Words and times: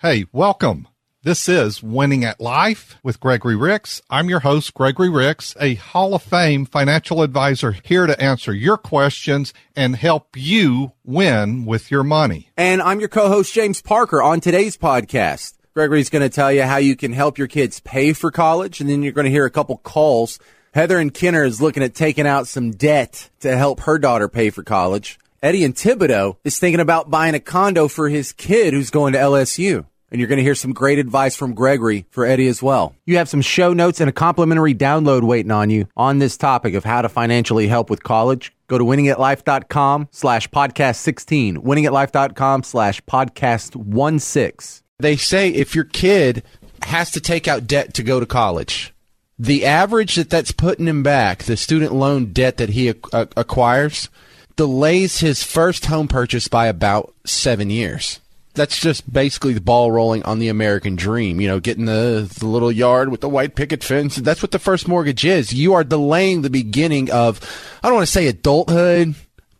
Hey, 0.00 0.26
welcome. 0.30 0.88
This 1.22 1.48
is 1.48 1.82
Winning 1.82 2.22
at 2.22 2.38
Life 2.38 2.98
with 3.02 3.18
Gregory 3.18 3.56
Ricks. 3.56 4.02
I'm 4.10 4.28
your 4.28 4.40
host, 4.40 4.74
Gregory 4.74 5.08
Ricks, 5.08 5.56
a 5.58 5.76
Hall 5.76 6.14
of 6.14 6.22
Fame 6.22 6.66
financial 6.66 7.22
advisor 7.22 7.72
here 7.72 8.06
to 8.06 8.22
answer 8.22 8.52
your 8.52 8.76
questions 8.76 9.54
and 9.74 9.96
help 9.96 10.36
you 10.36 10.92
win 11.02 11.64
with 11.64 11.90
your 11.90 12.02
money. 12.02 12.50
And 12.58 12.82
I'm 12.82 13.00
your 13.00 13.08
co-host, 13.08 13.54
James 13.54 13.80
Parker. 13.80 14.22
On 14.22 14.38
today's 14.38 14.76
podcast, 14.76 15.54
Gregory's 15.72 16.10
going 16.10 16.20
to 16.20 16.28
tell 16.28 16.52
you 16.52 16.64
how 16.64 16.76
you 16.76 16.94
can 16.94 17.14
help 17.14 17.38
your 17.38 17.48
kids 17.48 17.80
pay 17.80 18.12
for 18.12 18.30
college, 18.30 18.82
and 18.82 18.90
then 18.90 19.02
you're 19.02 19.12
going 19.12 19.24
to 19.24 19.30
hear 19.30 19.46
a 19.46 19.50
couple 19.50 19.78
calls. 19.78 20.38
Heather 20.74 20.98
and 20.98 21.14
Kenner 21.14 21.42
is 21.42 21.62
looking 21.62 21.82
at 21.82 21.94
taking 21.94 22.26
out 22.26 22.48
some 22.48 22.72
debt 22.72 23.30
to 23.40 23.56
help 23.56 23.80
her 23.80 23.98
daughter 23.98 24.28
pay 24.28 24.50
for 24.50 24.62
college. 24.62 25.18
Eddie 25.42 25.64
and 25.64 25.74
Thibodaux 25.74 26.36
is 26.44 26.58
thinking 26.58 26.80
about 26.80 27.10
buying 27.10 27.34
a 27.34 27.40
condo 27.40 27.88
for 27.88 28.08
his 28.08 28.32
kid 28.32 28.72
who's 28.72 28.90
going 28.90 29.12
to 29.12 29.18
LSU. 29.18 29.86
And 30.10 30.20
you're 30.20 30.28
going 30.28 30.38
to 30.38 30.44
hear 30.44 30.54
some 30.54 30.72
great 30.72 31.00
advice 31.00 31.34
from 31.34 31.54
Gregory 31.54 32.06
for 32.10 32.24
Eddie 32.24 32.46
as 32.46 32.62
well. 32.62 32.94
You 33.06 33.16
have 33.16 33.28
some 33.28 33.40
show 33.40 33.72
notes 33.72 34.00
and 34.00 34.08
a 34.08 34.12
complimentary 34.12 34.74
download 34.74 35.24
waiting 35.24 35.50
on 35.50 35.68
you 35.68 35.88
on 35.96 36.18
this 36.20 36.36
topic 36.36 36.74
of 36.74 36.84
how 36.84 37.02
to 37.02 37.08
financially 37.08 37.66
help 37.66 37.90
with 37.90 38.04
college. 38.04 38.54
Go 38.68 38.78
to 38.78 38.84
winningatlife.com 38.84 40.08
slash 40.12 40.48
podcast 40.48 40.96
16, 40.96 41.56
winningatlife.com 41.56 42.62
slash 42.62 43.02
podcast 43.02 44.20
16. 44.20 44.82
They 44.98 45.16
say 45.16 45.50
if 45.50 45.74
your 45.74 45.84
kid 45.84 46.44
has 46.82 47.10
to 47.10 47.20
take 47.20 47.48
out 47.48 47.66
debt 47.66 47.94
to 47.94 48.02
go 48.04 48.20
to 48.20 48.26
college, 48.26 48.94
the 49.38 49.66
average 49.66 50.14
that 50.14 50.30
that's 50.30 50.52
putting 50.52 50.86
him 50.86 51.02
back, 51.02 51.42
the 51.42 51.56
student 51.56 51.92
loan 51.92 52.32
debt 52.32 52.56
that 52.58 52.70
he 52.70 52.88
acquires, 52.88 54.08
delays 54.56 55.18
his 55.18 55.42
first 55.42 55.86
home 55.86 56.08
purchase 56.08 56.48
by 56.48 56.66
about 56.66 57.14
seven 57.24 57.70
years 57.70 58.20
that's 58.56 58.80
just 58.80 59.10
basically 59.12 59.52
the 59.52 59.60
ball 59.60 59.92
rolling 59.92 60.22
on 60.24 60.38
the 60.38 60.48
American 60.48 60.96
dream. 60.96 61.40
You 61.40 61.48
know, 61.48 61.60
getting 61.60 61.84
the, 61.84 62.28
the 62.38 62.46
little 62.46 62.72
yard 62.72 63.10
with 63.10 63.20
the 63.20 63.28
white 63.28 63.54
picket 63.54 63.84
fence. 63.84 64.16
That's 64.16 64.42
what 64.42 64.50
the 64.50 64.58
first 64.58 64.88
mortgage 64.88 65.24
is. 65.24 65.52
You 65.52 65.74
are 65.74 65.84
delaying 65.84 66.42
the 66.42 66.50
beginning 66.50 67.10
of, 67.10 67.40
I 67.82 67.88
don't 67.88 67.96
want 67.96 68.06
to 68.06 68.12
say 68.12 68.26
adulthood 68.26 69.14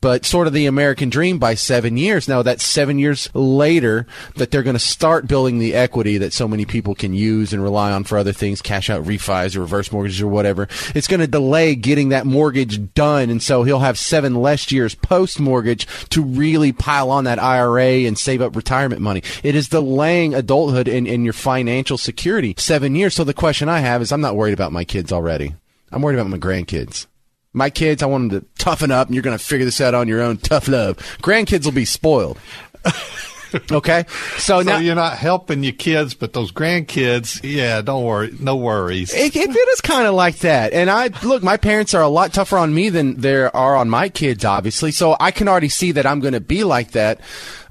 but 0.07 0.25
sort 0.25 0.47
of 0.47 0.53
the 0.53 0.67
American 0.67 1.11
dream 1.11 1.37
by 1.37 1.57
seven 1.57 1.97
years. 1.97 2.29
Now 2.29 2.41
that's 2.41 2.65
seven 2.65 2.97
years 2.97 3.29
later 3.35 4.07
that 4.37 4.53
they're 4.53 4.63
going 4.63 4.77
to 4.77 4.79
start 4.79 5.27
building 5.27 5.59
the 5.59 5.75
equity 5.75 6.17
that 6.19 6.33
so 6.33 6.47
many 6.47 6.65
people 6.65 6.95
can 6.95 7.13
use 7.13 7.53
and 7.53 7.61
rely 7.61 7.91
on 7.91 8.05
for 8.05 8.17
other 8.17 8.33
things, 8.33 8.63
cash 8.63 8.89
out 8.89 9.03
refis 9.03 9.57
or 9.57 9.63
reverse 9.63 9.91
mortgages 9.91 10.23
or 10.23 10.29
whatever. 10.29 10.69
It's 10.95 11.09
going 11.09 11.19
to 11.19 11.27
delay 11.27 11.75
getting 11.75 12.11
that 12.11 12.25
mortgage 12.25 12.95
done. 12.95 13.31
And 13.31 13.43
so 13.43 13.65
he'll 13.65 13.81
have 13.81 13.99
seven 13.99 14.37
less 14.37 14.71
years 14.71 14.95
post 14.95 15.41
mortgage 15.41 15.89
to 16.11 16.23
really 16.23 16.71
pile 16.71 17.11
on 17.11 17.25
that 17.25 17.43
IRA 17.43 18.07
and 18.07 18.17
save 18.17 18.41
up 18.41 18.55
retirement 18.55 19.03
money. 19.03 19.25
It 19.43 19.57
is 19.57 19.71
delaying 19.71 20.35
adulthood 20.35 20.87
and, 20.87 21.09
and 21.09 21.25
your 21.25 21.33
financial 21.33 21.99
security 21.99 22.55
seven 22.59 22.95
years. 22.95 23.15
So 23.17 23.25
the 23.25 23.35
question 23.35 23.69
I 23.69 23.81
have 23.81 24.03
is 24.03 24.13
I'm 24.13 24.21
not 24.21 24.37
worried 24.37 24.55
about 24.55 24.71
my 24.71 24.85
kids 24.85 25.11
already. 25.11 25.57
I'm 25.91 26.01
worried 26.01 26.17
about 26.17 26.31
my 26.31 26.39
grandkids. 26.39 27.09
My 27.57 27.71
kids, 27.71 28.03
I 28.03 28.07
want 28.07 28.31
them 28.31 28.41
to 28.43 28.47
toughen 28.59 28.91
up, 28.91 29.09
and 29.09 29.15
you're 29.15 29.23
going 29.23 29.37
to 29.37 29.43
figure 29.43 29.65
this 29.65 29.81
out 29.81 29.95
on 29.95 30.09
your 30.09 30.21
own. 30.21 30.37
Tough 30.37 30.69
love. 30.69 30.99
Grandkids 31.23 31.65
will 31.65 31.73
be 31.73 31.87
spoiled. 31.87 32.39
okay, 33.73 34.05
so, 34.37 34.61
so, 34.61 34.63
now 34.63 34.77
you're 34.77 34.95
not 34.95 35.17
helping 35.17 35.63
your 35.63 35.73
kids, 35.73 36.13
but 36.13 36.35
those 36.35 36.53
grandkids, 36.53 37.41
yeah, 37.43 37.81
don't 37.81 38.05
worry, 38.05 38.37
no 38.39 38.57
worries. 38.57 39.15
It, 39.15 39.35
it, 39.35 39.49
it 39.49 39.69
is 39.71 39.81
kind 39.81 40.07
of 40.07 40.15
like 40.15 40.41
that, 40.41 40.75
and 40.75 40.91
I 40.91 41.09
look, 41.25 41.43
my 41.43 41.57
parents 41.57 41.95
are 41.95 42.03
a 42.03 42.09
lot 42.09 42.35
tougher 42.35 42.59
on 42.59 42.75
me 42.75 42.91
than 42.91 43.23
they 43.23 43.35
are 43.35 43.75
on 43.75 43.89
my 43.89 44.11
kids, 44.11 44.45
obviously. 44.45 44.93
So 44.93 45.17
I 45.19 45.31
can 45.31 45.49
already 45.49 45.71
see 45.71 45.93
that 45.93 46.05
I'm 46.05 46.21
going 46.21 46.35
to 46.35 46.41
be 46.41 46.63
like 46.63 46.91
that. 46.91 47.21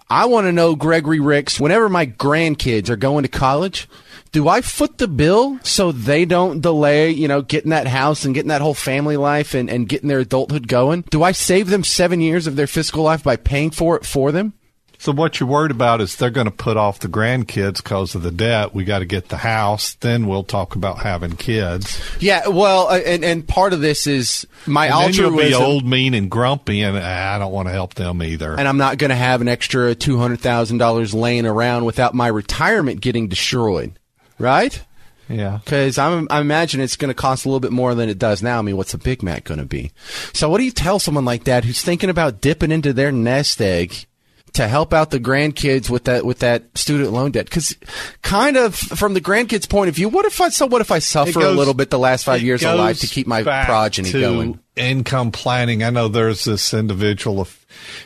I 0.09 0.25
want 0.25 0.45
to 0.45 0.51
know, 0.51 0.75
Gregory 0.75 1.19
Ricks, 1.19 1.59
whenever 1.59 1.89
my 1.89 2.07
grandkids 2.07 2.89
are 2.89 2.95
going 2.95 3.21
to 3.21 3.29
college, 3.29 3.87
do 4.35 4.49
I 4.49 4.59
foot 4.59 4.97
the 4.97 5.07
bill 5.07 5.61
so 5.63 5.93
they 5.93 6.25
don't 6.25 6.59
delay, 6.59 7.09
you 7.09 7.29
know, 7.29 7.41
getting 7.41 7.69
that 7.69 7.87
house 7.87 8.25
and 8.25 8.35
getting 8.35 8.49
that 8.49 8.59
whole 8.59 8.73
family 8.73 9.15
life 9.15 9.53
and, 9.53 9.69
and 9.69 9.87
getting 9.87 10.09
their 10.09 10.19
adulthood 10.19 10.67
going? 10.67 11.05
Do 11.09 11.23
I 11.23 11.31
save 11.31 11.69
them 11.69 11.85
seven 11.85 12.19
years 12.19 12.45
of 12.45 12.57
their 12.57 12.67
fiscal 12.67 13.01
life 13.01 13.23
by 13.23 13.37
paying 13.37 13.71
for 13.71 13.95
it 13.95 14.05
for 14.05 14.33
them? 14.33 14.51
So 14.97 15.13
what 15.13 15.39
you're 15.39 15.47
worried 15.47 15.71
about 15.71 16.01
is 16.01 16.17
they're 16.17 16.29
going 16.31 16.47
to 16.47 16.51
put 16.51 16.75
off 16.75 16.99
the 16.99 17.07
grandkids 17.07 17.77
because 17.77 18.13
of 18.13 18.23
the 18.23 18.31
debt. 18.31 18.73
We 18.73 18.83
got 18.83 18.99
to 18.99 19.05
get 19.05 19.29
the 19.29 19.37
house, 19.37 19.93
then 19.93 20.27
we'll 20.27 20.43
talk 20.43 20.75
about 20.75 20.99
having 20.99 21.37
kids. 21.37 21.97
Yeah, 22.19 22.49
well, 22.49 22.89
uh, 22.89 22.97
and 22.97 23.23
and 23.23 23.47
part 23.47 23.71
of 23.71 23.79
this 23.79 24.05
is 24.05 24.45
my 24.65 24.87
and 24.87 24.95
altruism. 24.95 25.37
Then 25.37 25.49
you'll 25.49 25.59
be 25.59 25.65
old, 25.65 25.85
mean, 25.85 26.13
and 26.13 26.29
grumpy, 26.29 26.81
and 26.81 26.97
I 26.97 27.39
don't 27.39 27.53
want 27.53 27.69
to 27.69 27.73
help 27.73 27.93
them 27.93 28.21
either. 28.21 28.53
And 28.59 28.67
I'm 28.67 28.77
not 28.77 28.97
going 28.97 29.11
to 29.11 29.15
have 29.15 29.39
an 29.39 29.47
extra 29.47 29.95
two 29.95 30.17
hundred 30.17 30.41
thousand 30.41 30.79
dollars 30.79 31.13
laying 31.13 31.45
around 31.45 31.85
without 31.85 32.13
my 32.13 32.27
retirement 32.27 32.99
getting 32.99 33.29
destroyed 33.29 33.97
right? 34.39 34.83
Yeah. 35.29 35.59
Because 35.63 35.97
I'm, 35.97 36.27
I 36.29 36.39
imagine 36.39 36.81
it's 36.81 36.95
going 36.95 37.09
to 37.09 37.15
cost 37.15 37.45
a 37.45 37.49
little 37.49 37.59
bit 37.59 37.71
more 37.71 37.95
than 37.95 38.09
it 38.09 38.19
does 38.19 38.43
now. 38.43 38.59
I 38.59 38.61
mean, 38.61 38.77
what's 38.77 38.93
a 38.93 38.97
Big 38.97 39.23
Mac 39.23 39.43
going 39.45 39.59
to 39.59 39.65
be? 39.65 39.91
So, 40.33 40.49
what 40.49 40.59
do 40.59 40.63
you 40.63 40.71
tell 40.71 40.99
someone 40.99 41.25
like 41.25 41.45
that 41.45 41.65
who's 41.65 41.81
thinking 41.81 42.09
about 42.09 42.41
dipping 42.41 42.71
into 42.71 42.93
their 42.93 43.11
nest 43.11 43.61
egg 43.61 44.05
to 44.53 44.67
help 44.67 44.93
out 44.93 45.11
the 45.11 45.19
grandkids 45.19 45.89
with 45.89 46.05
that 46.05 46.25
with 46.25 46.39
that 46.39 46.63
student 46.77 47.11
loan 47.11 47.31
debt? 47.31 47.45
Because, 47.45 47.75
kind 48.21 48.57
of 48.57 48.75
from 48.75 49.13
the 49.13 49.21
grandkids' 49.21 49.67
point 49.67 49.89
of 49.89 49.95
view, 49.95 50.09
what 50.09 50.25
if 50.25 50.39
I 50.39 50.49
so 50.49 50.67
what 50.67 50.81
if 50.81 50.91
I 50.91 50.99
suffer 50.99 51.39
goes, 51.39 51.55
a 51.55 51.57
little 51.57 51.73
bit 51.73 51.89
the 51.89 51.99
last 51.99 52.23
five 52.23 52.41
years 52.41 52.63
of 52.63 52.77
life 52.77 52.99
to 52.99 53.07
keep 53.07 53.27
my 53.27 53.41
progeny 53.43 54.11
going? 54.11 54.59
Income 54.75 55.31
planning. 55.31 55.83
I 55.83 55.89
know 55.89 56.07
there's 56.07 56.43
this 56.43 56.73
individual 56.73 57.41
a 57.41 57.47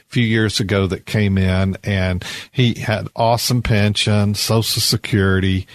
few 0.07 0.23
years 0.23 0.59
ago 0.59 0.87
that 0.87 1.05
came 1.05 1.37
in 1.37 1.77
and 1.83 2.23
he 2.51 2.75
had 2.75 3.09
awesome 3.15 3.61
pension, 3.61 4.35
Social 4.35 4.81
Security 4.81 5.67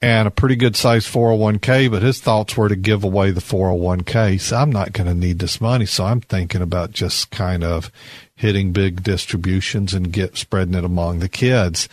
and 0.00 0.28
a 0.28 0.30
pretty 0.30 0.54
good 0.54 0.76
sized 0.76 1.12
401k, 1.12 1.90
but 1.90 2.02
his 2.02 2.20
thoughts 2.20 2.56
were 2.56 2.68
to 2.68 2.76
give 2.76 3.02
away 3.02 3.30
the 3.30 3.40
401k. 3.40 4.40
So 4.40 4.56
I'm 4.56 4.70
not 4.70 4.92
going 4.92 5.08
to 5.08 5.14
need 5.14 5.40
this 5.40 5.60
money. 5.60 5.86
So 5.86 6.04
I'm 6.04 6.20
thinking 6.20 6.62
about 6.62 6.92
just 6.92 7.30
kind 7.30 7.64
of 7.64 7.90
hitting 8.34 8.72
big 8.72 9.02
distributions 9.02 9.94
and 9.94 10.12
get 10.12 10.36
spreading 10.36 10.74
it 10.74 10.84
among 10.84 11.18
the 11.18 11.28
kids. 11.28 11.88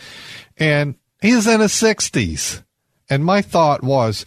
And 0.56 0.94
he's 1.20 1.46
in 1.46 1.60
his 1.60 1.72
60s. 1.72 2.62
And 3.10 3.24
my 3.24 3.42
thought 3.42 3.82
was, 3.82 4.24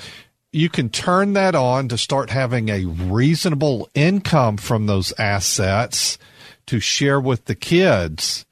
you 0.51 0.69
can 0.69 0.89
turn 0.89 1.33
that 1.33 1.55
on 1.55 1.87
to 1.89 1.97
start 1.97 2.31
having 2.31 2.69
a 2.69 2.85
reasonable 2.85 3.87
income 3.93 4.57
from 4.57 4.87
those 4.87 5.13
assets 5.19 6.17
to 6.65 6.79
share 6.79 7.19
with 7.19 7.45
the 7.45 7.55
kids 7.55 8.45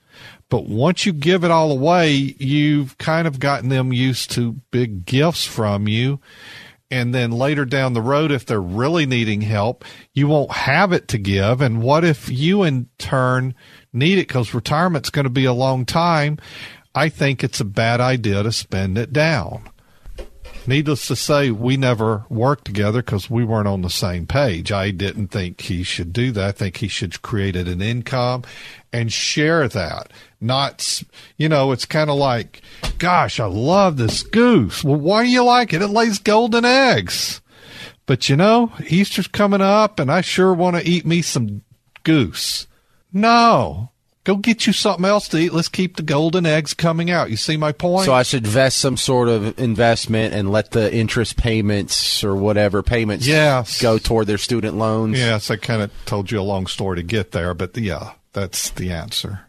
but 0.49 0.65
once 0.65 1.05
you 1.05 1.13
give 1.13 1.43
it 1.43 1.51
all 1.51 1.71
away, 1.71 2.11
you've 2.11 2.97
kind 2.97 3.27
of 3.27 3.39
gotten 3.39 3.69
them 3.69 3.91
used 3.91 4.31
to 4.31 4.53
big 4.71 5.05
gifts 5.05 5.45
from 5.45 5.87
you. 5.87 6.19
And 6.89 7.13
then 7.13 7.31
later 7.31 7.65
down 7.65 7.93
the 7.93 8.01
road, 8.01 8.31
if 8.31 8.45
they're 8.45 8.61
really 8.61 9.05
needing 9.05 9.41
help, 9.41 9.83
you 10.13 10.27
won't 10.27 10.51
have 10.51 10.93
it 10.93 11.09
to 11.09 11.17
give. 11.17 11.59
And 11.59 11.81
what 11.81 12.05
if 12.05 12.29
you 12.29 12.63
in 12.63 12.87
turn 12.97 13.55
need 13.91 14.19
it 14.19 14.27
because 14.27 14.53
retirement's 14.53 15.09
going 15.09 15.25
to 15.25 15.29
be 15.29 15.43
a 15.43 15.53
long 15.53 15.85
time? 15.85 16.37
I 16.95 17.09
think 17.09 17.43
it's 17.43 17.59
a 17.59 17.65
bad 17.65 17.99
idea 17.99 18.41
to 18.41 18.51
spend 18.53 18.97
it 18.97 19.11
down. 19.11 19.69
Needless 20.67 21.07
to 21.07 21.15
say, 21.15 21.49
we 21.49 21.77
never 21.77 22.25
worked 22.27 22.65
together 22.65 23.01
because 23.01 23.29
we 23.29 23.45
weren't 23.45 23.69
on 23.69 23.83
the 23.83 23.89
same 23.89 24.27
page. 24.27 24.69
I 24.69 24.91
didn't 24.91 25.29
think 25.29 25.61
he 25.61 25.81
should 25.81 26.11
do 26.11 26.33
that. 26.33 26.47
I 26.47 26.51
think 26.51 26.77
he 26.77 26.89
should 26.89 27.21
create 27.21 27.55
an 27.55 27.81
income 27.81 28.43
and 28.91 29.11
share 29.11 29.69
that. 29.69 30.11
Not, 30.41 31.03
you 31.37 31.47
know, 31.47 31.71
it's 31.71 31.85
kind 31.85 32.09
of 32.09 32.17
like, 32.17 32.61
gosh, 32.97 33.39
I 33.39 33.45
love 33.45 33.95
this 33.95 34.23
goose. 34.23 34.83
Well, 34.83 34.99
why 34.99 35.23
do 35.23 35.29
you 35.29 35.43
like 35.43 35.71
it? 35.71 35.81
It 35.81 35.87
lays 35.87 36.19
golden 36.19 36.65
eggs. 36.65 37.39
But 38.05 38.27
you 38.27 38.35
know, 38.35 38.73
Easter's 38.87 39.27
coming 39.27 39.61
up 39.61 39.99
and 39.99 40.11
I 40.11 40.19
sure 40.19 40.53
want 40.53 40.75
to 40.75 40.87
eat 40.87 41.05
me 41.05 41.21
some 41.21 41.61
goose. 42.03 42.67
No, 43.13 43.91
Go 44.27 44.35
get 44.35 44.67
you 44.67 44.73
something 44.73 45.05
else 45.05 45.29
to 45.29 45.37
eat. 45.37 45.53
Let's 45.53 45.69
keep 45.69 45.95
the 45.95 46.03
golden 46.03 46.45
eggs 46.45 46.73
coming 46.73 47.09
out. 47.09 47.29
You 47.29 47.37
see 47.37 47.55
my 47.55 47.71
point? 47.71 48.03
So 48.03 48.13
I 48.13 48.23
should 48.23 48.43
invest 48.43 48.77
some 48.77 48.97
sort 48.97 49.29
of 49.29 49.57
investment 49.57 50.33
and 50.33 50.51
let 50.51 50.71
the 50.71 50.93
interest 50.93 51.37
payments 51.37 52.25
or 52.25 52.35
whatever 52.35 52.83
payments 52.83 53.25
yes. 53.25 53.81
go 53.81 53.97
toward 53.97 54.27
their 54.27 54.37
student 54.37 54.75
loans. 54.75 55.17
Yes, 55.17 55.49
I 55.49 55.55
kind 55.55 55.81
of 55.81 55.93
told 56.03 56.29
you 56.29 56.41
a 56.41 56.43
long 56.43 56.67
story 56.67 56.97
to 56.97 57.03
get 57.03 57.31
there, 57.31 57.53
but 57.53 57.77
yeah, 57.77 58.15
that's 58.33 58.69
the 58.71 58.91
answer. 58.91 59.43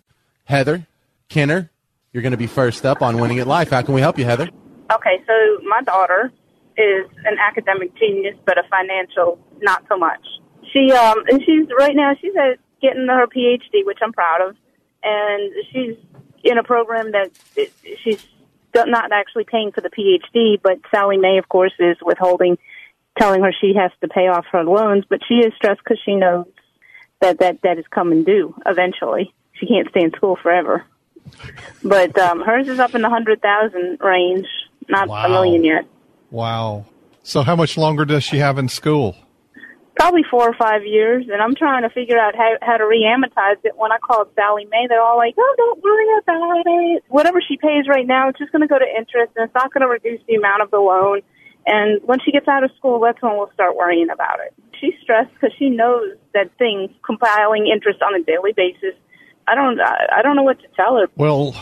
Heather, 0.45 0.87
Kenner, 1.29 1.73
you're 2.13 2.23
going 2.23 2.31
to 2.31 2.37
be 2.37 2.47
first 2.47 2.87
up 2.87 3.03
on 3.03 3.19
Winning 3.19 3.41
at 3.41 3.49
Life. 3.49 3.71
How 3.71 3.83
can 3.83 3.95
we 3.95 4.01
help 4.01 4.17
you, 4.17 4.27
Heather? 4.27 4.49
Okay, 4.93 5.25
so 5.27 5.65
my 5.65 5.83
daughter 5.83 6.31
is 6.77 7.05
an 7.25 7.37
academic 7.41 7.97
genius, 7.97 8.37
but 8.47 8.57
a 8.59 8.63
financial 8.71 9.41
not 9.61 9.83
so 9.89 9.99
much. 9.99 10.25
She 10.73 10.93
um 10.93 11.25
and 11.27 11.43
she's 11.45 11.67
right 11.77 11.97
now 11.97 12.13
she's 12.21 12.37
at 12.37 12.61
getting 12.81 13.09
her 13.09 13.27
PhD, 13.27 13.85
which 13.85 13.99
I'm 14.01 14.13
proud 14.13 14.49
of 14.49 14.57
and 15.09 15.53
she's 15.73 15.97
in 16.45 16.59
a 16.59 16.63
program 16.63 17.13
that 17.13 17.31
she's 18.05 18.25
not 18.75 19.11
actually 19.13 19.45
paying 19.45 19.73
for 19.73 19.81
the 19.81 19.91
PhD, 19.91 20.61
but 20.63 20.79
Sallie 20.91 21.17
Mae, 21.19 21.39
of 21.39 21.49
course, 21.49 21.73
is 21.79 21.97
withholding, 22.05 22.59
telling 23.19 23.43
her 23.43 23.53
she 23.61 23.75
has 23.75 23.91
to 24.03 24.09
pay 24.09 24.29
off 24.29 24.45
her 24.53 24.63
loans. 24.65 25.05
But 25.09 25.21
she 25.29 25.35
is 25.37 25.53
stressed 25.57 25.81
because 25.83 25.99
she 26.05 26.15
knows 26.15 26.47
that 27.21 27.39
that 27.41 27.63
that 27.63 27.79
is 27.79 27.85
coming 27.91 28.25
due 28.25 28.55
eventually. 28.67 29.35
She 29.55 29.67
can't 29.67 29.89
stay 29.91 30.03
in 30.05 30.13
school 30.13 30.37
forever. 30.41 30.85
But 31.83 32.17
um, 32.19 32.41
hers 32.41 32.69
is 32.69 32.79
up 32.79 32.95
in 32.95 33.03
the 33.03 33.09
hundred 33.11 33.43
thousand 33.43 33.99
range, 34.01 34.47
not 34.89 35.09
Wow. 35.09 35.27
a 35.27 35.29
million 35.29 35.65
yet. 35.65 35.85
Wow. 36.31 36.87
So 37.23 37.43
how 37.43 37.57
much 37.57 37.77
longer 37.77 38.05
does 38.05 38.23
she 38.25 38.39
have 38.39 38.59
in 38.59 38.69
school? 38.69 39.17
Probably 39.99 40.23
four 40.31 40.49
or 40.49 40.55
five 40.55 40.87
years, 40.87 41.27
and 41.29 41.43
I'm 41.43 41.57
trying 41.57 41.83
to 41.83 41.91
figure 41.91 42.19
out 42.19 42.37
how 42.37 42.55
how 42.63 42.77
to 42.77 42.87
re-amortize 42.87 43.59
it. 43.65 43.77
When 43.77 43.91
I 43.91 43.99
called 43.99 44.29
Sallie 44.37 44.69
Mae, 44.71 44.87
they're 44.89 45.03
all 45.03 45.17
like, 45.17 45.35
"Oh, 45.37 45.55
don't 45.57 45.83
worry 45.83 46.19
about 46.19 46.63
it. 46.67 47.05
Whatever 47.09 47.41
she 47.43 47.57
pays 47.57 47.89
right 47.89 48.07
now, 48.07 48.29
it's 48.29 48.39
just 48.39 48.53
going 48.53 48.63
to 48.63 48.69
go 48.69 48.79
to 48.79 48.87
interest, 48.87 49.33
and 49.35 49.45
it's 49.45 49.55
not 49.55 49.75
going 49.75 49.83
to 49.83 49.89
reduce 49.89 50.21
the 50.29 50.37
amount 50.37 50.63
of 50.63 50.71
the 50.71 50.79
loan. 50.79 51.21
And 51.67 52.01
when 52.05 52.21
she 52.25 52.31
gets 52.31 52.47
out 52.47 52.63
of 52.63 52.71
school, 52.79 53.01
that's 53.01 53.21
when 53.21 53.37
we'll 53.37 53.51
start 53.53 53.75
worrying 53.75 54.09
about 54.09 54.39
it." 54.39 54.55
She's 54.81 54.95
stressed 55.03 55.35
because 55.35 55.51
she 55.59 55.69
knows 55.69 56.17
that 56.33 56.51
things 56.59 56.91
compiling 57.05 57.67
interest 57.67 58.01
on 58.01 58.15
a 58.15 58.23
daily 58.23 58.53
basis. 58.53 58.95
I 59.49 59.57
don't 59.57 59.81
I 59.81 60.23
don't 60.23 60.37
know 60.37 60.45
what 60.45 60.61
to 60.61 60.69
tell 60.77 60.97
her. 60.97 61.09
Well, 61.17 61.57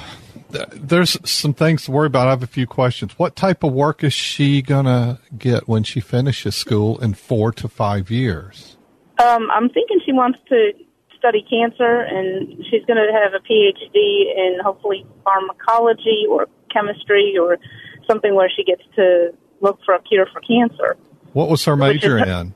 there's 0.72 1.18
some 1.28 1.54
things 1.54 1.84
to 1.84 1.90
worry 1.90 2.06
about. 2.06 2.26
I 2.26 2.30
have 2.30 2.42
a 2.42 2.46
few 2.46 2.66
questions. 2.66 3.18
What 3.18 3.36
type 3.36 3.62
of 3.62 3.72
work 3.72 4.02
is 4.04 4.12
she 4.12 4.62
gonna 4.62 5.20
get 5.36 5.68
when 5.68 5.82
she 5.82 6.00
finishes 6.00 6.56
school 6.56 6.98
in 6.98 7.14
four 7.14 7.52
to 7.52 7.68
five 7.68 8.10
years? 8.10 8.76
Um, 9.22 9.48
I'm 9.50 9.68
thinking 9.70 10.00
she 10.04 10.12
wants 10.12 10.38
to 10.48 10.72
study 11.18 11.44
cancer, 11.48 12.00
and 12.00 12.64
she's 12.70 12.84
going 12.86 12.98
to 12.98 13.10
have 13.12 13.32
a 13.34 13.40
PhD 13.40 13.94
in 14.36 14.58
hopefully 14.62 15.06
pharmacology 15.24 16.26
or 16.28 16.46
chemistry 16.72 17.36
or 17.40 17.58
something 18.06 18.34
where 18.34 18.50
she 18.54 18.62
gets 18.62 18.82
to 18.94 19.30
look 19.60 19.78
for 19.84 19.94
a 19.94 20.02
cure 20.02 20.26
for 20.32 20.40
cancer. 20.42 20.96
What 21.32 21.48
was 21.48 21.64
her 21.64 21.76
major 21.76 22.18
her- 22.18 22.40
in? 22.40 22.54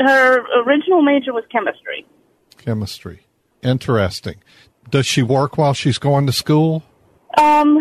Her 0.00 0.44
original 0.64 1.02
major 1.02 1.32
was 1.32 1.44
chemistry. 1.50 2.06
Chemistry. 2.58 3.26
Interesting. 3.62 4.36
Does 4.90 5.06
she 5.06 5.22
work 5.22 5.56
while 5.56 5.74
she's 5.74 5.98
going 5.98 6.26
to 6.26 6.32
school? 6.32 6.84
Um, 7.38 7.78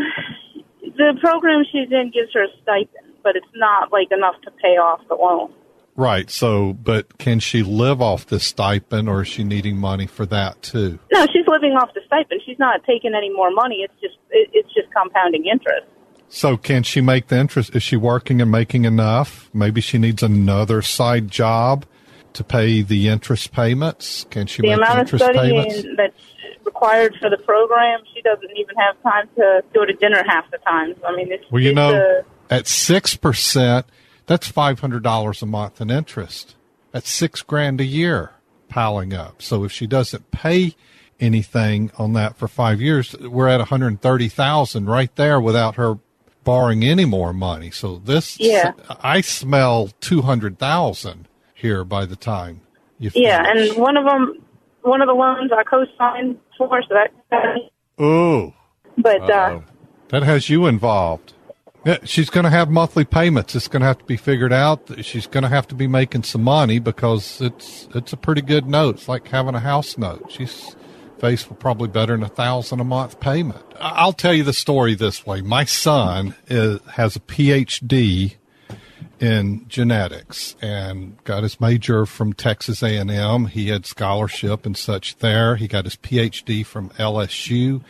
the 0.81 1.17
program 1.19 1.63
she's 1.71 1.91
in 1.91 2.11
gives 2.13 2.33
her 2.33 2.43
a 2.43 2.47
stipend, 2.61 3.15
but 3.23 3.35
it's 3.35 3.45
not 3.55 3.91
like 3.91 4.11
enough 4.11 4.35
to 4.43 4.51
pay 4.51 4.77
off 4.77 5.01
the 5.07 5.15
loan. 5.15 5.53
Right. 5.95 6.29
So, 6.29 6.73
but 6.73 7.17
can 7.17 7.39
she 7.39 7.63
live 7.63 8.01
off 8.01 8.25
the 8.25 8.39
stipend 8.39 9.09
or 9.09 9.21
is 9.21 9.27
she 9.27 9.43
needing 9.43 9.77
money 9.77 10.07
for 10.07 10.25
that 10.27 10.61
too? 10.61 10.99
No, 11.11 11.25
she's 11.27 11.45
living 11.47 11.73
off 11.73 11.93
the 11.93 12.01
stipend. 12.05 12.41
She's 12.45 12.59
not 12.59 12.83
taking 12.85 13.13
any 13.13 13.29
more 13.29 13.51
money. 13.51 13.81
It's 13.83 13.93
just 14.01 14.15
it, 14.29 14.49
it's 14.53 14.73
just 14.73 14.91
compounding 14.93 15.45
interest. 15.45 15.87
So 16.29 16.55
can 16.55 16.83
she 16.83 17.01
make 17.01 17.27
the 17.27 17.37
interest? 17.37 17.75
Is 17.75 17.83
she 17.83 17.97
working 17.97 18.41
and 18.41 18.49
making 18.49 18.85
enough? 18.85 19.49
Maybe 19.53 19.81
she 19.81 19.97
needs 19.97 20.23
another 20.23 20.81
side 20.81 21.29
job 21.29 21.85
to 22.33 22.43
pay 22.43 22.81
the 22.81 23.09
interest 23.09 23.51
payments. 23.51 24.25
Can 24.29 24.47
she 24.47 24.61
the 24.61 24.69
make 24.69 24.77
amount 24.77 24.99
of 24.99 24.99
interest 24.99 25.25
payments? 25.33 25.75
studying 25.75 25.95
that's 25.97 26.15
required 26.65 27.15
for 27.21 27.29
the 27.29 27.37
program, 27.37 27.99
she 28.13 28.21
doesn't 28.21 28.51
even 28.57 28.75
have 28.77 29.01
time 29.03 29.29
to 29.35 29.63
go 29.73 29.85
to 29.85 29.93
dinner 29.93 30.23
half 30.27 30.49
the 30.51 30.57
time. 30.59 30.95
I 31.07 31.15
mean, 31.15 31.31
it's 31.31 31.43
Well, 31.51 31.61
you 31.61 31.69
it's, 31.69 31.75
know, 31.75 31.93
uh, 31.95 32.23
at 32.53 32.67
six 32.67 33.15
percent, 33.15 33.85
that's 34.25 34.47
five 34.47 34.79
hundred 34.79 35.03
dollars 35.03 35.41
a 35.41 35.45
month 35.45 35.81
in 35.81 35.89
interest. 35.89 36.55
That's 36.91 37.09
six 37.09 37.41
grand 37.41 37.79
a 37.81 37.85
year 37.85 38.31
piling 38.69 39.13
up. 39.13 39.41
So 39.41 39.63
if 39.63 39.71
she 39.71 39.87
doesn't 39.87 40.31
pay 40.31 40.75
anything 41.19 41.91
on 41.97 42.13
that 42.13 42.35
for 42.35 42.47
five 42.47 42.81
years, 42.81 43.15
we're 43.19 43.47
at 43.47 43.59
one 43.59 43.67
hundred 43.67 44.01
thirty 44.01 44.27
thousand 44.27 44.87
right 44.87 45.13
there 45.15 45.39
without 45.39 45.75
her 45.75 45.99
borrowing 46.43 46.83
any 46.83 47.05
more 47.05 47.33
money. 47.33 47.69
So 47.71 47.97
this, 47.97 48.39
Yeah. 48.39 48.73
I 49.01 49.21
smell 49.21 49.89
two 50.01 50.21
hundred 50.23 50.57
thousand 50.57 51.27
here 51.53 51.83
by 51.83 52.05
the 52.05 52.15
time 52.15 52.61
you. 52.97 53.11
yeah, 53.13 53.43
and 53.47 53.77
one 53.77 53.95
of 53.97 54.05
them, 54.05 54.43
one 54.81 55.01
of 55.01 55.07
the 55.07 55.13
loans 55.13 55.51
I 55.55 55.63
co-signed 55.63 56.39
for, 56.67 56.81
so 56.81 56.95
that. 57.31 58.03
ooh, 58.03 58.53
But 58.97 59.29
uh, 59.29 59.61
that 60.09 60.23
has 60.23 60.49
you 60.49 60.67
involved. 60.67 61.33
Yeah, 61.85 61.97
she's 62.03 62.29
going 62.29 62.43
to 62.43 62.51
have 62.51 62.69
monthly 62.69 63.05
payments. 63.05 63.55
It's 63.55 63.67
going 63.67 63.81
to 63.81 63.87
have 63.87 63.97
to 63.97 64.05
be 64.05 64.17
figured 64.17 64.53
out. 64.53 65.03
She's 65.03 65.25
going 65.25 65.41
to 65.41 65.49
have 65.49 65.67
to 65.69 65.75
be 65.75 65.87
making 65.87 66.23
some 66.23 66.43
money 66.43 66.77
because 66.77 67.41
it's 67.41 67.87
it's 67.95 68.13
a 68.13 68.17
pretty 68.17 68.41
good 68.43 68.67
note. 68.67 68.95
It's 68.95 69.07
like 69.07 69.27
having 69.27 69.55
a 69.55 69.59
house 69.59 69.97
note. 69.97 70.27
She's 70.29 70.75
faced 71.17 71.49
with 71.49 71.59
probably 71.59 71.87
better 71.87 72.13
than 72.13 72.23
a 72.23 72.29
thousand 72.29 72.79
a 72.81 72.83
month 72.83 73.19
payment. 73.19 73.63
I'll 73.79 74.13
tell 74.13 74.33
you 74.33 74.43
the 74.43 74.53
story 74.53 74.95
this 74.95 75.25
way. 75.25 75.41
My 75.41 75.65
son 75.65 76.35
is, 76.47 76.81
has 76.93 77.15
a 77.15 77.19
PhD 77.19 78.35
in 79.21 79.63
genetics 79.69 80.55
and 80.61 81.23
got 81.23 81.43
his 81.43 81.61
major 81.61 82.07
from 82.07 82.33
Texas 82.33 82.81
A&M. 82.81 83.45
He 83.45 83.67
had 83.67 83.85
scholarship 83.85 84.65
and 84.65 84.75
such 84.75 85.15
there. 85.17 85.55
He 85.55 85.67
got 85.67 85.85
his 85.85 85.95
PhD 85.95 86.65
from 86.65 86.89
LSU. 86.91 87.83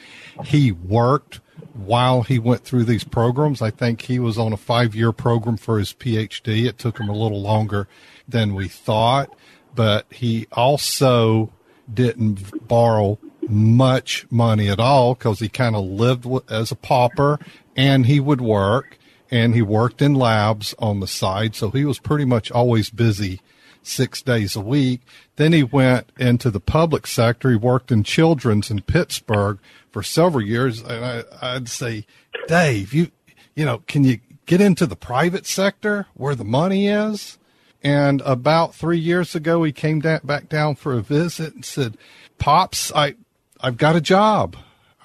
He 0.44 0.74
worked 0.74 1.40
while 1.74 2.24
he 2.24 2.38
went 2.38 2.66
through 2.66 2.84
these 2.84 3.06
programs. 3.06 3.62
I 3.62 3.72
think 3.72 4.02
he 4.02 4.20
was 4.20 4.38
on 4.38 4.52
a 4.52 4.58
five-year 4.58 5.14
program 5.14 5.56
for 5.56 5.80
his 5.80 5.94
PhD. 5.94 6.66
It 6.66 6.78
took 6.78 7.00
him 7.00 7.08
a 7.08 7.18
little 7.18 7.42
longer 7.42 7.88
than 8.28 8.54
we 8.54 8.68
thought, 8.68 9.34
but 9.74 10.06
he 10.12 10.48
also 10.52 11.54
didn't 11.92 12.68
borrow 12.68 13.18
much 13.48 14.30
money 14.30 14.70
at 14.70 14.80
all 14.80 15.14
because 15.14 15.40
he 15.40 15.48
kind 15.48 15.78
of 15.78 15.86
lived 15.86 16.28
as 16.50 16.72
a 16.72 16.76
pauper 16.76 17.40
and 17.76 18.06
he 18.06 18.20
would 18.20 18.42
work 18.42 18.98
and 19.32 19.56
he 19.56 19.62
worked 19.62 20.02
in 20.02 20.14
labs 20.14 20.76
on 20.78 21.00
the 21.00 21.08
side. 21.08 21.56
So 21.56 21.72
he 21.72 21.86
was 21.86 21.98
pretty 21.98 22.26
much 22.26 22.52
always 22.52 22.90
busy 22.90 23.40
six 23.82 24.22
days 24.22 24.56
a 24.56 24.62
week. 24.62 25.02
Then 25.38 25.54
he 25.54 25.64
went 25.64 26.12
into 26.20 26.52
the 26.52 26.60
public 26.60 27.08
sector. 27.08 27.50
He 27.50 27.56
worked 27.56 27.92
in 27.92 28.04
children's 28.04 28.70
in 28.70 28.82
Pittsburgh 28.82 29.58
for 29.90 30.04
several 30.04 30.44
years. 30.44 30.82
And 30.82 31.06
I, 31.06 31.24
I'd 31.42 31.70
say, 31.70 32.06
Dave, 32.48 32.94
you, 32.94 33.10
you 33.56 33.66
know, 33.66 33.80
can 33.88 34.04
you 34.04 34.20
get 34.46 34.62
into 34.62 34.86
the 34.86 34.96
private 34.96 35.48
sector 35.48 36.08
where 36.14 36.36
the 36.36 36.44
money 36.44 36.88
is? 36.88 37.38
And 37.84 38.22
about 38.22 38.76
three 38.76 39.00
years 39.00 39.34
ago, 39.34 39.64
he 39.64 39.72
came 39.72 40.02
da- 40.02 40.20
back 40.24 40.50
down 40.50 40.76
for 40.76 40.94
a 40.94 41.02
visit 41.02 41.56
and 41.56 41.66
said, 41.66 41.98
"Pops, 42.38 42.92
I, 42.94 43.16
I've 43.60 43.78
got 43.78 43.96
a 43.96 44.02
job. 44.02 44.56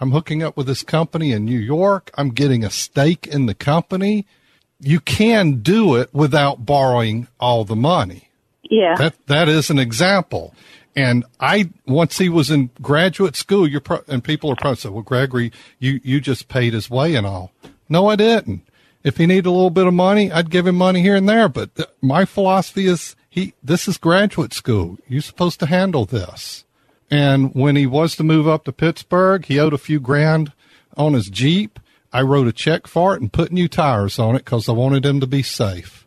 I'm 0.00 0.10
hooking 0.10 0.42
up 0.42 0.56
with 0.56 0.66
this 0.66 0.82
company 0.82 1.32
in 1.32 1.44
New 1.44 1.58
York. 1.58 2.10
I'm 2.16 2.30
getting 2.30 2.64
a 2.64 2.70
stake 2.70 3.26
in 3.26 3.46
the 3.46 3.54
company. 3.54 4.26
You 4.80 5.00
can 5.00 5.60
do 5.62 5.94
it 5.96 6.12
without 6.12 6.66
borrowing 6.66 7.28
all 7.40 7.64
the 7.64 7.76
money. 7.76 8.28
yeah, 8.68 8.94
That 8.96 9.14
that 9.26 9.48
is 9.48 9.70
an 9.70 9.78
example. 9.78 10.54
And 10.94 11.24
I 11.40 11.70
once 11.86 12.18
he 12.18 12.28
was 12.28 12.50
in 12.50 12.70
graduate 12.80 13.36
school, 13.36 13.66
you're 13.68 13.80
pro- 13.82 14.04
and 14.08 14.22
people 14.24 14.50
are 14.50 14.56
probably 14.56 14.76
say, 14.76 14.88
"Well, 14.88 15.02
Gregory, 15.02 15.52
you 15.78 16.00
you 16.02 16.20
just 16.20 16.48
paid 16.48 16.72
his 16.72 16.90
way 16.90 17.14
and 17.14 17.26
all." 17.26 17.52
No, 17.88 18.08
I 18.08 18.16
didn't. 18.16 18.62
If 19.04 19.18
he 19.18 19.26
needed 19.26 19.46
a 19.46 19.50
little 19.50 19.70
bit 19.70 19.86
of 19.86 19.94
money, 19.94 20.32
I'd 20.32 20.50
give 20.50 20.66
him 20.66 20.74
money 20.76 21.00
here 21.00 21.14
and 21.14 21.28
there. 21.28 21.48
But 21.48 21.74
th- 21.76 21.88
my 22.02 22.24
philosophy 22.24 22.86
is, 22.86 23.14
he 23.30 23.54
this 23.62 23.86
is 23.88 23.98
graduate 23.98 24.52
school. 24.52 24.98
You're 25.06 25.22
supposed 25.22 25.60
to 25.60 25.66
handle 25.66 26.04
this. 26.06 26.64
And 27.10 27.54
when 27.54 27.76
he 27.76 27.86
was 27.86 28.16
to 28.16 28.24
move 28.24 28.48
up 28.48 28.64
to 28.64 28.72
Pittsburgh, 28.72 29.44
he 29.44 29.60
owed 29.60 29.72
a 29.72 29.78
few 29.78 30.00
grand 30.00 30.52
on 30.96 31.12
his 31.12 31.28
Jeep. 31.28 31.78
I 32.12 32.22
wrote 32.22 32.48
a 32.48 32.52
check 32.52 32.86
for 32.86 33.14
it 33.14 33.20
and 33.20 33.32
put 33.32 33.52
new 33.52 33.68
tires 33.68 34.18
on 34.18 34.36
it 34.36 34.44
because 34.44 34.68
I 34.68 34.72
wanted 34.72 35.04
him 35.04 35.20
to 35.20 35.26
be 35.26 35.42
safe. 35.42 36.06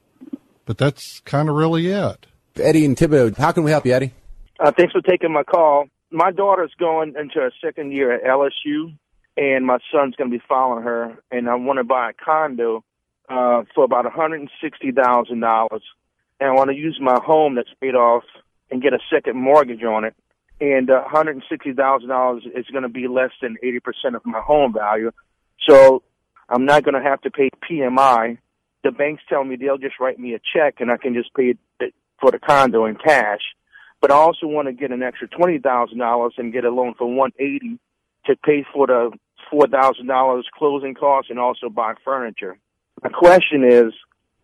But 0.66 0.78
that's 0.78 1.20
kind 1.22 1.50
of 1.50 1.56
really 1.56 1.88
it. 1.88 2.26
Eddie 2.58 2.86
and 2.86 2.98
Thibodaux, 2.98 3.38
how 3.38 3.52
can 3.52 3.64
we 3.64 3.72
help 3.72 3.86
you, 3.86 3.94
Eddie? 3.94 4.14
Uh, 4.60 4.72
thanks 4.76 4.92
for 4.92 5.02
taking 5.02 5.32
my 5.32 5.44
call. 5.44 5.88
My 6.12 6.32
daughter's 6.32 6.74
going 6.78 7.16
into 7.18 7.40
her 7.40 7.52
second 7.64 7.94
year 7.94 8.12
at 8.14 8.24
LSU, 8.24 8.94
and 9.38 9.66
my 9.66 9.78
son's 9.92 10.16
going 10.16 10.30
to 10.30 10.38
be 10.38 10.44
following 10.48 10.84
her. 10.84 11.18
And 11.32 11.50
I 11.50 11.56
want 11.56 11.78
to 11.78 11.84
buy 11.84 12.10
a 12.10 12.14
condo 12.14 12.84
uh, 13.30 13.64
for 13.74 13.84
about 13.84 14.06
one 14.06 14.14
hundred 14.14 14.42
and 14.42 14.50
sixty 14.62 14.92
thousand 14.92 15.40
dollars, 15.40 15.84
and 16.40 16.50
I 16.50 16.54
want 16.54 16.72
to 16.72 16.76
use 16.76 16.98
my 17.00 17.20
home 17.24 17.56
that's 17.56 17.70
paid 17.80 17.96
off 17.96 18.24
and 18.72 18.82
get 18.82 18.94
a 18.94 19.00
second 19.12 19.38
mortgage 19.38 19.84
on 19.84 20.04
it. 20.04 20.16
And 20.62 20.90
uh, 20.90 21.02
one 21.02 21.10
hundred 21.10 21.36
and 21.36 21.44
sixty 21.50 21.74
thousand 21.74 22.10
dollars 22.10 22.44
is 22.56 22.66
going 22.72 22.84
to 22.84 22.90
be 22.90 23.08
less 23.08 23.32
than 23.42 23.58
eighty 23.64 23.80
percent 23.80 24.16
of 24.16 24.26
my 24.26 24.42
home 24.42 24.74
value, 24.74 25.12
so 25.68 26.04
I'm 26.50 26.66
not 26.66 26.84
going 26.84 26.96
to 26.96 27.08
have 27.08 27.22
to 27.22 27.32
pay 27.32 27.50
PMI. 27.70 28.38
The 28.84 28.92
bank's 28.92 29.24
tell 29.30 29.44
me 29.44 29.56
they'll 29.56 29.78
just 29.78 30.00
write 30.00 30.20
me 30.20 30.34
a 30.34 30.40
check, 30.54 30.76
and 30.80 30.92
I 30.92 30.98
can 30.98 31.14
just 31.14 31.34
pay 31.34 31.56
it 31.80 31.94
for 32.20 32.32
the 32.32 32.40
condo 32.40 32.86
in 32.86 32.96
cash 32.96 33.42
but 34.02 34.12
I 34.12 34.16
also 34.16 34.48
want 34.48 34.68
to 34.68 34.74
get 34.74 34.92
an 34.92 35.04
extra 35.04 35.28
twenty 35.28 35.60
thousand 35.60 35.98
dollars 35.98 36.34
and 36.38 36.54
get 36.54 36.66
a 36.66 36.70
loan 36.70 36.94
for 36.98 37.14
one 37.14 37.32
eighty 37.40 37.80
to 38.26 38.36
pay 38.36 38.66
for 38.74 38.88
the 38.88 39.12
four 39.52 39.68
thousand 39.68 40.08
dollars 40.08 40.48
closing 40.58 40.94
costs 40.94 41.30
and 41.30 41.40
also 41.40 41.70
buy 41.70 41.94
furniture. 42.04 42.58
My 43.04 43.10
question 43.10 43.64
is, 43.64 43.94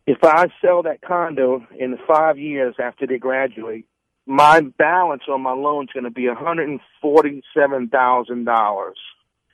if 0.08 0.24
I 0.24 0.48
sell 0.62 0.84
that 0.84 1.02
condo 1.02 1.66
in 1.78 1.98
five 2.08 2.38
years 2.38 2.76
after 2.80 3.08
they 3.08 3.18
graduate, 3.18 3.86
my 4.26 4.62
balance 4.62 5.24
on 5.30 5.42
my 5.42 5.54
loan 5.54 5.84
is 5.86 5.90
going 5.94 6.04
to 6.06 6.10
be 6.12 6.28
one 6.28 6.36
hundred 6.38 6.70
and 6.70 6.80
forty-seven 7.02 7.90
thousand 7.90 8.46
dollars. 8.46 8.98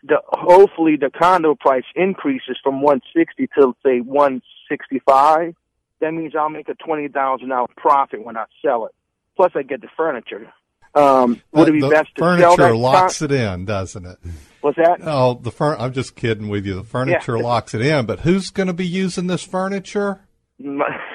The 0.03 0.21
hopefully 0.29 0.95
the 0.95 1.09
condo 1.11 1.55
price 1.55 1.83
increases 1.95 2.57
from 2.63 2.81
one 2.81 3.01
sixty 3.15 3.47
to 3.57 3.75
say 3.85 3.99
one 3.99 4.41
sixty-five. 4.69 5.55
That 5.99 6.11
means 6.13 6.33
I'll 6.35 6.49
make 6.49 6.69
a 6.69 6.73
twenty 6.75 7.07
thousand 7.07 7.49
dollar 7.49 7.67
profit 7.77 8.23
when 8.25 8.37
I 8.37 8.45
sell 8.63 8.85
it. 8.85 8.93
Plus, 9.35 9.51
I 9.55 9.61
get 9.63 9.81
the 9.81 9.87
furniture. 9.95 10.51
Um, 10.93 11.41
would 11.53 11.69
it 11.69 11.71
be 11.73 11.81
best 11.89 12.13
to 12.15 12.21
furniture 12.21 12.49
sell 12.49 12.57
that? 12.57 12.75
locks 12.75 13.21
it 13.21 13.31
in, 13.31 13.63
doesn't 13.65 14.05
it? 14.05 14.17
What's 14.59 14.75
that? 14.77 14.99
Oh, 15.03 15.35
the 15.35 15.51
fur- 15.51 15.77
I'm 15.77 15.93
just 15.93 16.15
kidding 16.17 16.49
with 16.49 16.65
you. 16.65 16.75
The 16.75 16.83
furniture 16.83 17.37
Yeah. 17.37 17.43
locks 17.43 17.73
it 17.73 17.81
in, 17.81 18.05
but 18.05 18.19
who's 18.21 18.49
going 18.49 18.67
to 18.67 18.73
be 18.73 18.85
using 18.85 19.27
this 19.27 19.43
furniture? 19.43 20.21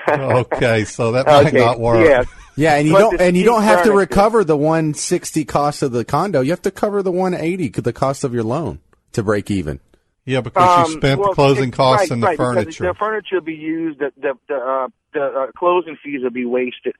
Okay, 0.09 0.85
so 0.85 1.13
that 1.13 1.27
might 1.27 1.49
okay. 1.49 1.59
not 1.59 1.81
work. 1.81 2.07
Yeah. 2.07 2.23
Yeah, 2.57 2.77
and 2.77 2.87
you 2.89 2.95
But 2.95 2.99
don't 2.99 3.21
and 3.21 3.37
you 3.37 3.45
don't 3.45 3.63
have 3.63 3.85
to 3.85 3.93
recover 3.93 4.43
the 4.43 4.57
160 4.57 5.45
cost 5.45 5.83
of 5.83 5.93
the 5.93 6.05
condo. 6.05 6.41
You 6.41 6.51
have 6.51 6.63
to 6.63 6.71
cover 6.71 7.03
the 7.03 7.13
180 7.13 7.69
the 7.81 7.93
cost 7.93 8.25
of 8.25 8.33
your 8.33 8.45
loan 8.45 8.81
to 9.13 9.23
break 9.23 9.51
even. 9.51 9.81
Yeah, 10.25 10.41
because 10.41 10.89
you 10.89 10.95
Um, 10.95 11.01
spent 11.01 11.21
well, 11.21 11.29
the 11.31 11.35
closing 11.35 11.71
costs 11.71 12.11
right, 12.11 12.11
and 12.11 12.23
the 12.23 12.27
right, 12.29 12.37
furniture. 12.37 12.87
The 12.87 12.95
furniture 12.95 13.37
will 13.37 13.43
be 13.43 13.55
used. 13.55 14.01
The 14.01 14.13
the 14.17 14.35
the, 14.49 14.57
uh, 14.57 14.89
the 15.13 15.23
uh, 15.23 15.47
closing 15.57 15.97
fees 16.03 16.23
will 16.23 16.31
be 16.31 16.47
wasted. 16.47 16.95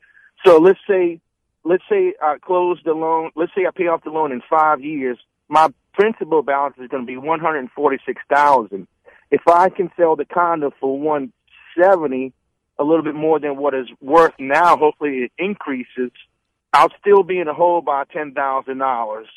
So 0.45 0.59
let's 0.59 0.79
say 0.89 1.21
let's 1.65 1.83
say 1.89 2.15
I 2.23 2.37
close 2.39 2.79
the 2.85 2.93
loan. 2.93 3.31
Let's 3.35 3.53
say 3.55 3.67
I 3.67 3.71
pay 3.75 3.89
off 3.89 4.05
the 4.05 4.11
loan 4.11 4.33
in 4.33 4.43
five 4.49 4.81
years. 4.81 5.19
My 5.49 5.69
principal 5.95 6.43
balance 6.43 6.77
is 6.79 6.89
going 6.89 7.03
to 7.03 7.07
be 7.07 7.17
one 7.17 7.41
hundred 7.41 7.69
forty 7.75 7.99
six 8.07 8.23
thousand. 8.33 8.87
If 9.31 9.43
I 9.49 9.71
can 9.71 9.91
sell 9.97 10.15
the 10.17 10.25
condo 10.25 10.73
for 10.79 10.99
one 10.99 11.33
seventy, 11.81 12.33
a 12.79 12.85
little 12.85 13.03
bit 13.03 13.15
more 13.15 13.39
than 13.41 13.57
what 13.57 13.75
it's 13.75 13.91
worth 14.01 14.35
now. 14.39 14.77
Hopefully 14.77 15.25
it 15.25 15.33
increases. 15.39 16.11
I'll 16.73 16.93
still 17.01 17.23
be 17.23 17.39
in 17.39 17.49
a 17.49 17.55
hole 17.55 17.81
by 17.81 18.05
ten 18.13 18.33
thousand 18.33 18.79
dollars. 18.79 19.29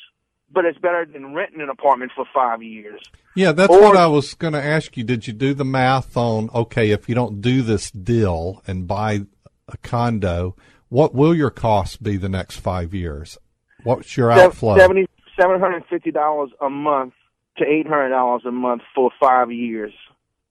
But 0.52 0.66
it's 0.66 0.80
better 0.80 1.06
than 1.06 1.36
renting 1.36 1.62
an 1.62 1.70
apartment 1.70 2.12
for 2.16 2.26
five 2.34 2.64
years. 2.64 3.00
Yeah, 3.36 3.52
that's 3.52 3.72
Or- 3.72 3.82
what 3.82 3.96
I 3.96 4.08
was 4.08 4.34
going 4.34 4.54
to 4.54 4.64
ask 4.64 4.98
you. 4.98 5.04
Did 5.04 5.28
you 5.28 5.34
do 5.34 5.54
the 5.54 5.64
math 5.64 6.18
on, 6.18 6.50
okay, 6.56 6.90
if 6.90 7.08
you 7.08 7.14
don't 7.14 7.40
do 7.40 7.62
this 7.62 7.92
deal 7.92 8.64
and 8.66 8.88
buy 8.88 9.20
a 9.68 9.78
condo, 9.84 10.56
what 10.90 11.14
will 11.14 11.36
your 11.36 11.52
costs 11.52 11.98
be 11.98 12.18
the 12.18 12.30
next 12.30 12.58
five 12.58 12.96
years? 12.96 13.38
What's 13.84 14.18
your 14.18 14.32
outflow? 14.32 14.76
Seventy 14.76 15.06
seven 15.40 15.60
hundred 15.60 15.84
fifty 15.88 16.10
dollars 16.10 16.50
a 16.60 16.70
month 16.70 17.14
to 17.60 17.66
eight 17.66 17.86
hundred 17.88 18.10
dollars 18.10 18.42
a 18.44 18.52
month 18.52 18.82
for 18.96 19.12
five 19.22 19.52
years, 19.52 19.94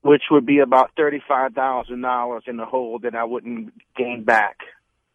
which 0.03 0.23
would 0.31 0.47
be 0.47 0.59
about 0.61 0.91
thirty 0.97 1.21
five 1.27 1.55
thousand 1.55 2.01
dollars 2.03 2.45
in 2.47 2.57
the 2.57 2.67
hole 2.67 2.99
that 3.01 3.15
I 3.15 3.25
wouldn't 3.25 3.73
gain 3.97 4.25
back, 4.25 4.59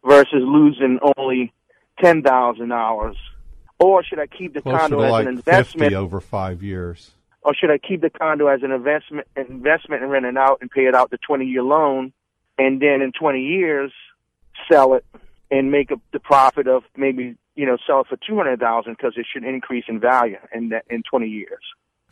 versus 0.06 0.42
losing 0.42 1.00
only 1.18 1.54
ten 2.02 2.22
thousand 2.22 2.70
dollars. 2.70 3.16
Or 3.80 4.04
should 4.04 4.20
I 4.20 4.28
keep 4.28 4.54
the 4.54 4.62
Closer 4.62 4.78
condo 4.78 5.02
as 5.02 5.12
like 5.12 5.25
an 5.28 5.34
investment? 5.36 5.90
50 5.92 5.96
over 5.96 6.22
five 6.22 6.63
years. 6.63 7.12
or 7.42 7.54
should 7.54 7.70
I 7.72 7.78
keep 7.78 8.02
the 8.02 8.10
condo 8.10 8.48
as 8.48 8.62
an 8.63 8.72
investment 8.72 9.28
investment 9.36 10.04
and 10.04 10.12
rent 10.12 10.25
it 10.25 10.38
out 10.38 10.60
and 10.62 10.70
pay 10.72 10.86
it 10.86 10.96
out 10.96 11.10
the 11.12 11.18
twenty 11.18 11.46
year 11.46 11.63
loan, 11.63 12.13
and 12.58 12.82
then 12.82 13.02
in 13.02 13.12
twenty 13.12 13.42
years 13.42 13.92
sell 14.72 14.94
it 14.94 15.06
and 15.52 15.72
make 15.72 15.92
up 15.92 16.00
the 16.13 16.20
profit 16.20 16.68
of 16.68 16.84
maybe 16.96 17.36
you 17.56 17.66
know 17.66 17.78
sell 17.86 18.02
it 18.02 18.08
for 18.08 18.18
two 18.28 18.38
hundred 18.38 18.60
thousand 18.60 18.94
because 18.98 19.13
it 19.18 19.25
should 19.32 19.44
increase 19.44 19.86
in 19.88 20.00
value 20.00 20.38
in 20.54 20.70
that 20.70 20.86
in 20.90 21.04
twenty 21.04 21.28
years. 21.28 21.63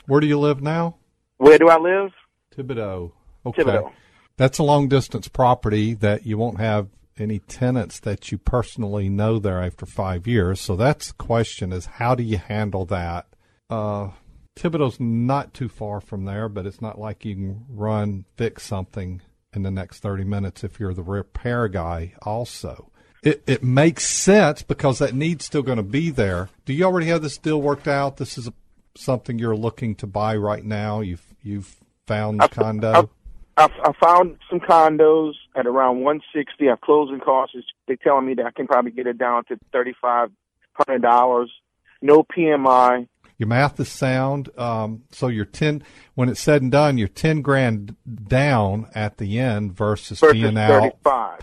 Where 0.07 0.19
do 0.19 0.27
you 0.27 0.39
live 0.39 0.61
now? 0.61 0.95
Where 1.37 1.57
do 1.57 1.69
I 1.69 1.77
live? 1.77 2.11
Thibodaux. 2.55 3.11
Okay. 3.45 3.63
Thibodaux. 3.63 3.91
That's 4.37 4.57
a 4.57 4.63
long 4.63 4.87
distance 4.87 5.27
property 5.27 5.93
that 5.95 6.25
you 6.25 6.37
won't 6.37 6.59
have 6.59 6.87
any 7.17 7.39
tenants 7.39 7.99
that 7.99 8.31
you 8.31 8.37
personally 8.37 9.09
know 9.09 9.39
there 9.39 9.61
after 9.61 9.85
five 9.85 10.25
years. 10.25 10.59
So 10.59 10.75
that's 10.75 11.09
the 11.09 11.13
question 11.13 11.71
is 11.71 11.85
how 11.85 12.15
do 12.15 12.23
you 12.23 12.37
handle 12.37 12.85
that? 12.85 13.27
Uh, 13.69 14.09
Thibodaux's 14.55 14.99
not 14.99 15.53
too 15.53 15.69
far 15.69 16.01
from 16.01 16.25
there, 16.25 16.49
but 16.49 16.65
it's 16.65 16.81
not 16.81 16.99
like 16.99 17.25
you 17.25 17.35
can 17.35 17.65
run, 17.69 18.25
fix 18.35 18.63
something 18.63 19.21
in 19.53 19.63
the 19.63 19.71
next 19.71 19.99
30 19.99 20.23
minutes 20.23 20.63
if 20.63 20.79
you're 20.79 20.93
the 20.93 21.03
repair 21.03 21.67
guy 21.67 22.13
also. 22.21 22.91
It, 23.23 23.43
it 23.45 23.63
makes 23.63 24.05
sense 24.05 24.63
because 24.63 24.99
that 24.99 25.13
need's 25.13 25.45
still 25.45 25.61
going 25.61 25.77
to 25.77 25.83
be 25.83 26.09
there. 26.09 26.49
Do 26.65 26.73
you 26.73 26.85
already 26.85 27.07
have 27.07 27.21
this 27.21 27.37
deal 27.37 27.61
worked 27.61 27.87
out? 27.87 28.17
This 28.17 28.37
is 28.37 28.47
a, 28.47 28.53
something 28.95 29.37
you're 29.37 29.55
looking 29.55 29.93
to 29.95 30.07
buy 30.07 30.35
right 30.35 30.65
now. 30.65 31.01
You've, 31.01 31.23
you've 31.43 31.75
found 32.07 32.39
the 32.41 32.47
condo. 32.47 33.09
I, 33.57 33.67
I 33.83 33.91
found 34.01 34.37
some 34.49 34.59
condos 34.59 35.33
at 35.55 35.67
around 35.67 36.01
one 36.01 36.21
sixty. 36.33 36.69
I've 36.69 36.81
closing 36.81 37.19
costs. 37.19 37.55
They're 37.87 37.97
telling 37.97 38.25
me 38.25 38.33
that 38.35 38.45
I 38.45 38.51
can 38.51 38.67
probably 38.67 38.91
get 38.91 39.07
it 39.07 39.17
down 39.17 39.45
to 39.45 39.57
thirty 39.71 39.93
five 40.01 40.29
hundred 40.73 41.01
dollars. 41.01 41.51
No 42.01 42.23
PMI. 42.23 43.07
Your 43.37 43.47
math 43.47 43.79
is 43.79 43.89
sound. 43.89 44.49
Um, 44.57 45.03
so 45.11 45.27
you're 45.27 45.45
ten 45.45 45.83
when 46.15 46.29
it's 46.29 46.39
said 46.39 46.61
and 46.61 46.71
done, 46.71 46.97
you're 46.97 47.07
ten 47.07 47.41
grand 47.41 47.95
down 48.27 48.87
at 48.95 49.17
the 49.17 49.39
end 49.39 49.73
versus, 49.73 50.19
versus 50.19 50.33
being 50.33 50.57
out. 50.57 50.95
five. 51.03 51.41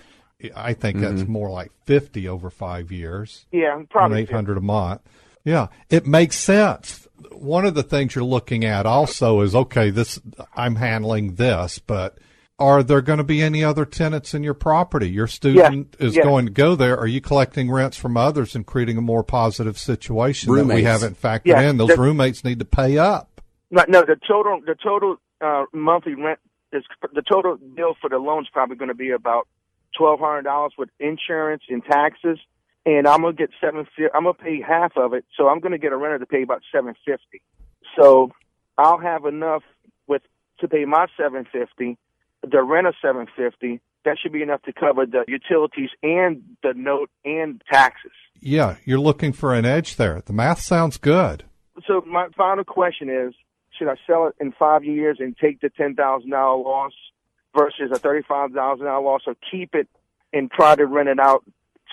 I 0.54 0.72
think 0.74 1.00
that's 1.00 1.26
more 1.26 1.50
like 1.50 1.72
fifty 1.84 2.28
over 2.28 2.48
five 2.50 2.92
years, 2.92 3.46
Yeah, 3.50 3.82
probably 3.90 4.22
eight 4.22 4.30
hundred 4.30 4.56
a 4.56 4.60
month. 4.60 5.00
Yeah, 5.44 5.68
it 5.88 6.06
makes 6.06 6.36
sense. 6.36 7.06
One 7.32 7.64
of 7.64 7.74
the 7.74 7.82
things 7.82 8.14
you're 8.14 8.24
looking 8.24 8.64
at 8.64 8.86
also 8.86 9.40
is 9.40 9.54
okay. 9.54 9.90
This 9.90 10.20
I'm 10.54 10.76
handling 10.76 11.34
this, 11.34 11.78
but 11.78 12.18
are 12.58 12.82
there 12.82 13.00
going 13.00 13.18
to 13.18 13.24
be 13.24 13.40
any 13.40 13.62
other 13.62 13.84
tenants 13.84 14.34
in 14.34 14.42
your 14.42 14.54
property? 14.54 15.08
Your 15.08 15.28
student 15.28 15.96
is 16.00 16.16
yeah. 16.16 16.24
going 16.24 16.46
to 16.46 16.52
go 16.52 16.74
there. 16.74 16.98
Are 16.98 17.06
you 17.06 17.20
collecting 17.20 17.70
rents 17.70 17.96
from 17.96 18.16
others 18.16 18.56
and 18.56 18.66
creating 18.66 18.98
a 18.98 19.02
more 19.02 19.22
positive 19.22 19.78
situation 19.78 20.52
that 20.52 20.66
we 20.66 20.82
haven't 20.82 21.20
factored 21.20 21.42
Yeah, 21.46 21.62
in? 21.62 21.76
Those 21.76 21.88
that- 21.88 21.98
roommates 21.98 22.44
need 22.44 22.58
to 22.58 22.64
pay 22.64 22.98
up. 22.98 23.40
No, 23.70 23.84
no, 23.86 24.00
the 24.00 24.16
total 24.26 24.60
the 24.64 24.74
total 24.82 25.16
uh, 25.40 25.64
monthly 25.72 26.14
rent 26.14 26.38
is 26.72 26.84
the 27.14 27.22
total 27.22 27.56
bill 27.56 27.94
for 28.00 28.08
the 28.08 28.18
loan 28.18 28.42
is 28.42 28.48
probably 28.50 28.76
going 28.76 28.88
to 28.88 28.94
be 28.94 29.10
about 29.10 29.46
twelve 29.96 30.20
hundred 30.20 30.42
dollars 30.42 30.72
with 30.78 30.88
insurance 30.98 31.62
and 31.68 31.84
taxes, 31.84 32.38
and 32.88 33.06
I'm 33.06 33.20
gonna 33.20 33.34
get 33.34 33.50
seven. 33.60 33.86
I'm 34.14 34.24
gonna 34.24 34.32
pay 34.34 34.62
half 34.66 34.92
of 34.96 35.12
it, 35.12 35.26
so 35.36 35.48
I'm 35.48 35.60
gonna 35.60 35.78
get 35.78 35.92
a 35.92 35.96
renter 35.96 36.18
to 36.18 36.26
pay 36.26 36.42
about 36.42 36.62
seven 36.72 36.94
fifty. 37.04 37.42
So 37.96 38.30
I'll 38.78 38.98
have 38.98 39.26
enough 39.26 39.62
with 40.06 40.22
to 40.60 40.68
pay 40.68 40.84
my 40.86 41.06
seven 41.16 41.44
fifty, 41.44 41.98
the 42.42 42.62
renter 42.62 42.94
seven 43.02 43.26
fifty. 43.36 43.80
That 44.04 44.16
should 44.22 44.32
be 44.32 44.42
enough 44.42 44.62
to 44.62 44.72
cover 44.72 45.04
the 45.04 45.24
utilities 45.28 45.90
and 46.02 46.42
the 46.62 46.72
note 46.74 47.10
and 47.26 47.62
taxes. 47.70 48.12
Yeah, 48.40 48.76
you're 48.84 49.00
looking 49.00 49.32
for 49.34 49.52
an 49.54 49.66
edge 49.66 49.96
there. 49.96 50.22
The 50.24 50.32
math 50.32 50.60
sounds 50.60 50.96
good. 50.96 51.44
so 51.86 52.02
my 52.06 52.28
final 52.36 52.64
question 52.64 53.10
is 53.10 53.34
should 53.76 53.88
I 53.88 53.96
sell 54.06 54.28
it 54.28 54.34
in 54.40 54.52
five 54.52 54.82
years 54.84 55.18
and 55.20 55.36
take 55.36 55.60
the 55.60 55.68
ten 55.68 55.94
thousand 55.94 56.30
dollar 56.30 56.62
loss 56.62 56.92
versus 57.54 57.90
a 57.92 57.98
thirty 57.98 58.24
five 58.26 58.52
thousand 58.52 58.86
dollar 58.86 59.04
loss 59.04 59.22
or 59.26 59.34
keep 59.50 59.74
it 59.74 59.88
and 60.32 60.50
try 60.50 60.74
to 60.74 60.86
rent 60.86 61.08
it 61.10 61.18
out 61.20 61.44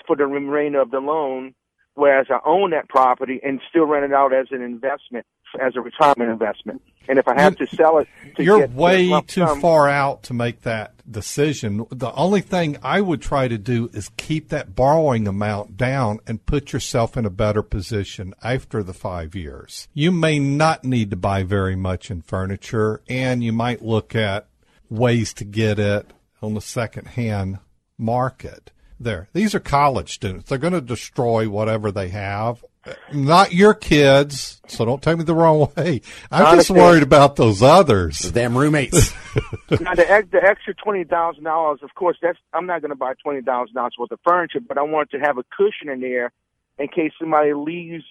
for 0.06 0.16
the 0.16 0.26
remainder 0.26 0.80
of 0.80 0.90
the 0.90 1.00
loan 1.00 1.54
whereas 1.94 2.26
I 2.30 2.38
own 2.44 2.70
that 2.70 2.88
property 2.88 3.40
and 3.42 3.60
still 3.70 3.86
rent 3.86 4.04
it 4.04 4.12
out 4.12 4.32
as 4.32 4.48
an 4.50 4.62
investment 4.62 5.26
as 5.60 5.74
a 5.76 5.80
retirement 5.80 6.30
investment 6.30 6.82
and 7.08 7.18
if 7.18 7.28
I 7.28 7.40
have 7.40 7.56
to 7.56 7.66
sell 7.66 7.98
it 7.98 8.08
to 8.36 8.44
You're 8.44 8.66
way 8.66 9.08
too 9.26 9.46
sum- 9.46 9.60
far 9.60 9.88
out 9.88 10.24
to 10.24 10.34
make 10.34 10.62
that 10.62 10.92
decision. 11.10 11.86
The 11.90 12.12
only 12.12 12.40
thing 12.40 12.76
I 12.82 13.00
would 13.00 13.22
try 13.22 13.48
to 13.48 13.58
do 13.58 13.88
is 13.92 14.10
keep 14.16 14.48
that 14.48 14.74
borrowing 14.74 15.28
amount 15.28 15.76
down 15.76 16.20
and 16.26 16.44
put 16.44 16.72
yourself 16.72 17.16
in 17.16 17.24
a 17.24 17.30
better 17.30 17.62
position 17.62 18.34
after 18.42 18.82
the 18.82 18.94
five 18.94 19.34
years. 19.34 19.88
You 19.94 20.10
may 20.10 20.38
not 20.38 20.84
need 20.84 21.10
to 21.10 21.16
buy 21.16 21.42
very 21.42 21.76
much 21.76 22.10
in 22.10 22.22
furniture, 22.22 23.02
and 23.08 23.42
you 23.42 23.52
might 23.52 23.82
look 23.82 24.14
at 24.14 24.48
ways 24.90 25.32
to 25.34 25.44
get 25.44 25.78
it 25.78 26.12
on 26.42 26.54
the 26.54 26.60
second 26.60 27.08
hand 27.08 27.58
market. 27.98 28.72
There, 28.98 29.28
these 29.32 29.54
are 29.54 29.60
college 29.60 30.14
students. 30.14 30.48
They're 30.48 30.58
going 30.58 30.72
to 30.72 30.80
destroy 30.80 31.48
whatever 31.48 31.92
they 31.92 32.08
have. 32.08 32.64
Not 33.12 33.52
your 33.52 33.74
kids, 33.74 34.60
so 34.68 34.84
don't 34.84 35.02
take 35.02 35.18
me 35.18 35.24
the 35.24 35.34
wrong 35.34 35.72
way. 35.76 36.02
I'm 36.30 36.56
just 36.56 36.70
worried 36.70 37.02
about 37.02 37.36
those 37.36 37.62
others. 37.62 38.18
Damn 38.32 38.56
roommates. 38.56 39.12
now 39.80 39.94
the 39.94 40.26
the 40.30 40.40
extra 40.42 40.74
twenty 40.74 41.04
thousand 41.04 41.44
dollars, 41.44 41.80
of 41.82 41.94
course, 41.94 42.16
that's 42.22 42.38
I'm 42.52 42.66
not 42.66 42.82
going 42.82 42.90
to 42.90 42.96
buy 42.96 43.14
twenty 43.22 43.42
thousand 43.42 43.74
dollars 43.74 43.94
worth 43.98 44.12
of 44.12 44.20
furniture, 44.24 44.60
but 44.60 44.78
I 44.78 44.82
want 44.82 45.10
to 45.10 45.18
have 45.18 45.36
a 45.36 45.44
cushion 45.56 45.88
in 45.88 46.00
there 46.00 46.32
in 46.78 46.88
case 46.88 47.12
somebody 47.18 47.54
leaves, 47.54 48.04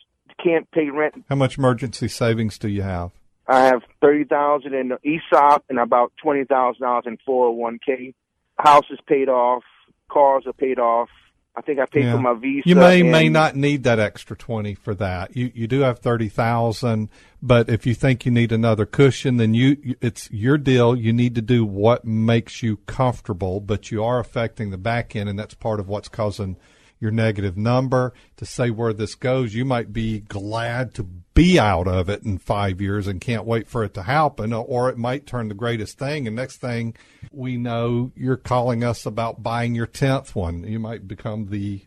can't 0.43 0.69
pay 0.71 0.89
rent. 0.89 1.23
How 1.29 1.35
much 1.35 1.57
emergency 1.57 2.07
savings 2.07 2.57
do 2.57 2.67
you 2.67 2.81
have? 2.81 3.11
I 3.47 3.65
have 3.65 3.83
thirty 4.01 4.23
thousand 4.23 4.73
in 4.73 4.89
the 4.89 4.99
ESOP 5.05 5.63
and 5.69 5.79
about 5.79 6.11
twenty 6.21 6.43
thousand 6.43 6.81
dollars 6.81 7.03
in 7.07 7.17
four 7.25 7.47
hundred 7.47 7.61
one 7.61 7.79
k. 7.85 8.13
House 8.57 8.85
is 8.89 8.99
paid 9.07 9.29
off, 9.29 9.63
cars 10.09 10.43
are 10.45 10.53
paid 10.53 10.79
off. 10.79 11.09
I 11.57 11.61
think 11.61 11.79
I 11.79 11.85
paid 11.85 12.03
Yeah. 12.03 12.13
for 12.13 12.19
my 12.21 12.33
visa. 12.33 12.67
You 12.67 12.75
may 12.75 12.99
and- 12.99 13.11
may 13.11 13.29
not 13.29 13.55
need 13.55 13.83
that 13.83 13.97
extra 13.97 14.35
twenty 14.35 14.75
for 14.75 14.93
that. 14.95 15.37
You 15.37 15.51
you 15.55 15.67
do 15.67 15.79
have 15.81 15.99
thirty 15.99 16.27
thousand, 16.27 17.07
but 17.41 17.69
if 17.69 17.85
you 17.85 17.93
think 17.93 18.25
you 18.25 18.31
need 18.31 18.51
another 18.51 18.85
cushion, 18.85 19.37
then 19.37 19.53
you 19.53 19.77
you- 19.81 19.95
it's 20.01 20.29
your 20.31 20.57
deal. 20.57 20.97
You 20.97 21.13
need 21.13 21.33
to 21.35 21.41
do 21.41 21.63
what 21.65 22.03
makes 22.03 22.61
you 22.61 22.77
comfortable, 22.87 23.61
but 23.61 23.89
you 23.89 24.03
are 24.03 24.19
affecting 24.19 24.71
the 24.71 24.77
back 24.77 25.15
end, 25.15 25.29
and 25.29 25.39
that's 25.39 25.53
part 25.53 25.79
of 25.79 25.87
what's 25.87 26.09
causing 26.09 26.57
your 26.99 27.11
negative 27.11 27.55
number. 27.55 28.13
To 28.35 28.45
say 28.45 28.69
where 28.69 28.91
this 28.91 29.15
goes, 29.15 29.53
you 29.55 29.63
might 29.63 29.93
be 29.93 30.19
glad 30.19 30.93
to 30.95 31.07
be 31.35 31.59
out 31.59 31.87
of 31.87 32.09
it 32.09 32.23
in 32.23 32.39
five 32.39 32.81
years 32.81 33.05
and 33.05 33.21
can't 33.21 33.45
wait 33.45 33.67
for 33.67 33.83
it 33.83 33.93
to 33.93 34.03
happen, 34.03 34.53
or 34.53 34.89
it 34.89 34.97
might 34.97 35.27
turn 35.27 35.49
the 35.49 35.53
greatest 35.53 35.99
thing. 35.99 36.25
And 36.25 36.35
next 36.35 36.57
thing 36.57 36.95
we 37.31 37.57
know, 37.57 38.11
you're 38.15 38.37
calling 38.37 38.83
us 38.83 39.05
about 39.05 39.43
buying 39.43 39.75
your 39.75 39.85
tenth 39.85 40.33
one. 40.35 40.63
You 40.63 40.79
might 40.79 41.07
become 41.07 41.47
the 41.47 41.81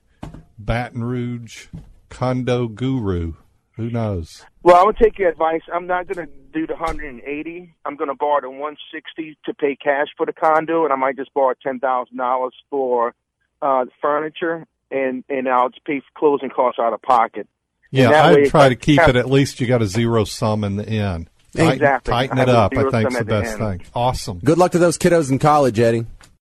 Baton 0.58 1.02
Rouge 1.02 1.66
condo 2.10 2.68
guru. 2.68 3.34
Who 3.76 3.90
knows? 3.90 4.44
Well, 4.62 4.76
I'm 4.76 4.86
gonna 4.86 4.98
take 5.00 5.18
your 5.18 5.30
advice. 5.30 5.62
I'm 5.72 5.86
not 5.86 6.08
gonna 6.08 6.28
do 6.52 6.66
the 6.66 6.74
180. 6.74 7.74
I'm 7.84 7.96
gonna 7.96 8.14
borrow 8.14 8.40
the 8.40 8.50
160 8.50 9.38
to 9.44 9.54
pay 9.54 9.76
cash 9.76 10.08
for 10.16 10.26
the 10.26 10.32
condo, 10.32 10.84
and 10.84 10.92
I 10.92 10.96
might 10.96 11.16
just 11.16 11.32
borrow 11.32 11.54
ten 11.62 11.78
thousand 11.78 12.16
dollars 12.16 12.54
for 12.68 13.14
uh, 13.62 13.86
furniture, 14.02 14.66
and 14.90 15.24
and 15.28 15.48
I'll 15.48 15.70
just 15.70 15.84
pay 15.84 16.02
closing 16.16 16.50
costs 16.50 16.80
out 16.80 16.92
of 16.92 17.00
pocket. 17.00 17.46
Yeah, 17.90 18.26
I'd 18.26 18.50
try 18.50 18.68
to 18.68 18.76
keep 18.76 19.00
have- 19.00 19.11
it 19.11 19.16
at 19.16 19.30
least 19.30 19.61
you 19.61 19.66
got 19.66 19.83
a 19.83 19.87
zero 19.87 20.25
sum 20.25 20.64
in 20.64 20.76
the 20.76 20.87
end. 20.87 21.30
Tighten, 21.57 21.73
Exactly. 21.73 22.12
Tighten 22.12 22.38
I 22.38 22.42
it 22.42 22.49
up. 22.50 22.73
I 22.75 22.80
zero 22.80 22.90
think 22.90 23.02
sum 23.04 23.07
is 23.09 23.12
the 23.14 23.18
at 23.21 23.26
the 23.26 23.49
best 23.49 23.59
thing. 23.59 23.83
Awesome. 23.95 24.38
Good 24.45 24.59
luck 24.59 24.73
to 24.73 24.78
those 24.78 24.99
kiddos 24.99 25.30
in 25.30 25.38
college, 25.38 25.80
Eddie. 25.80 26.04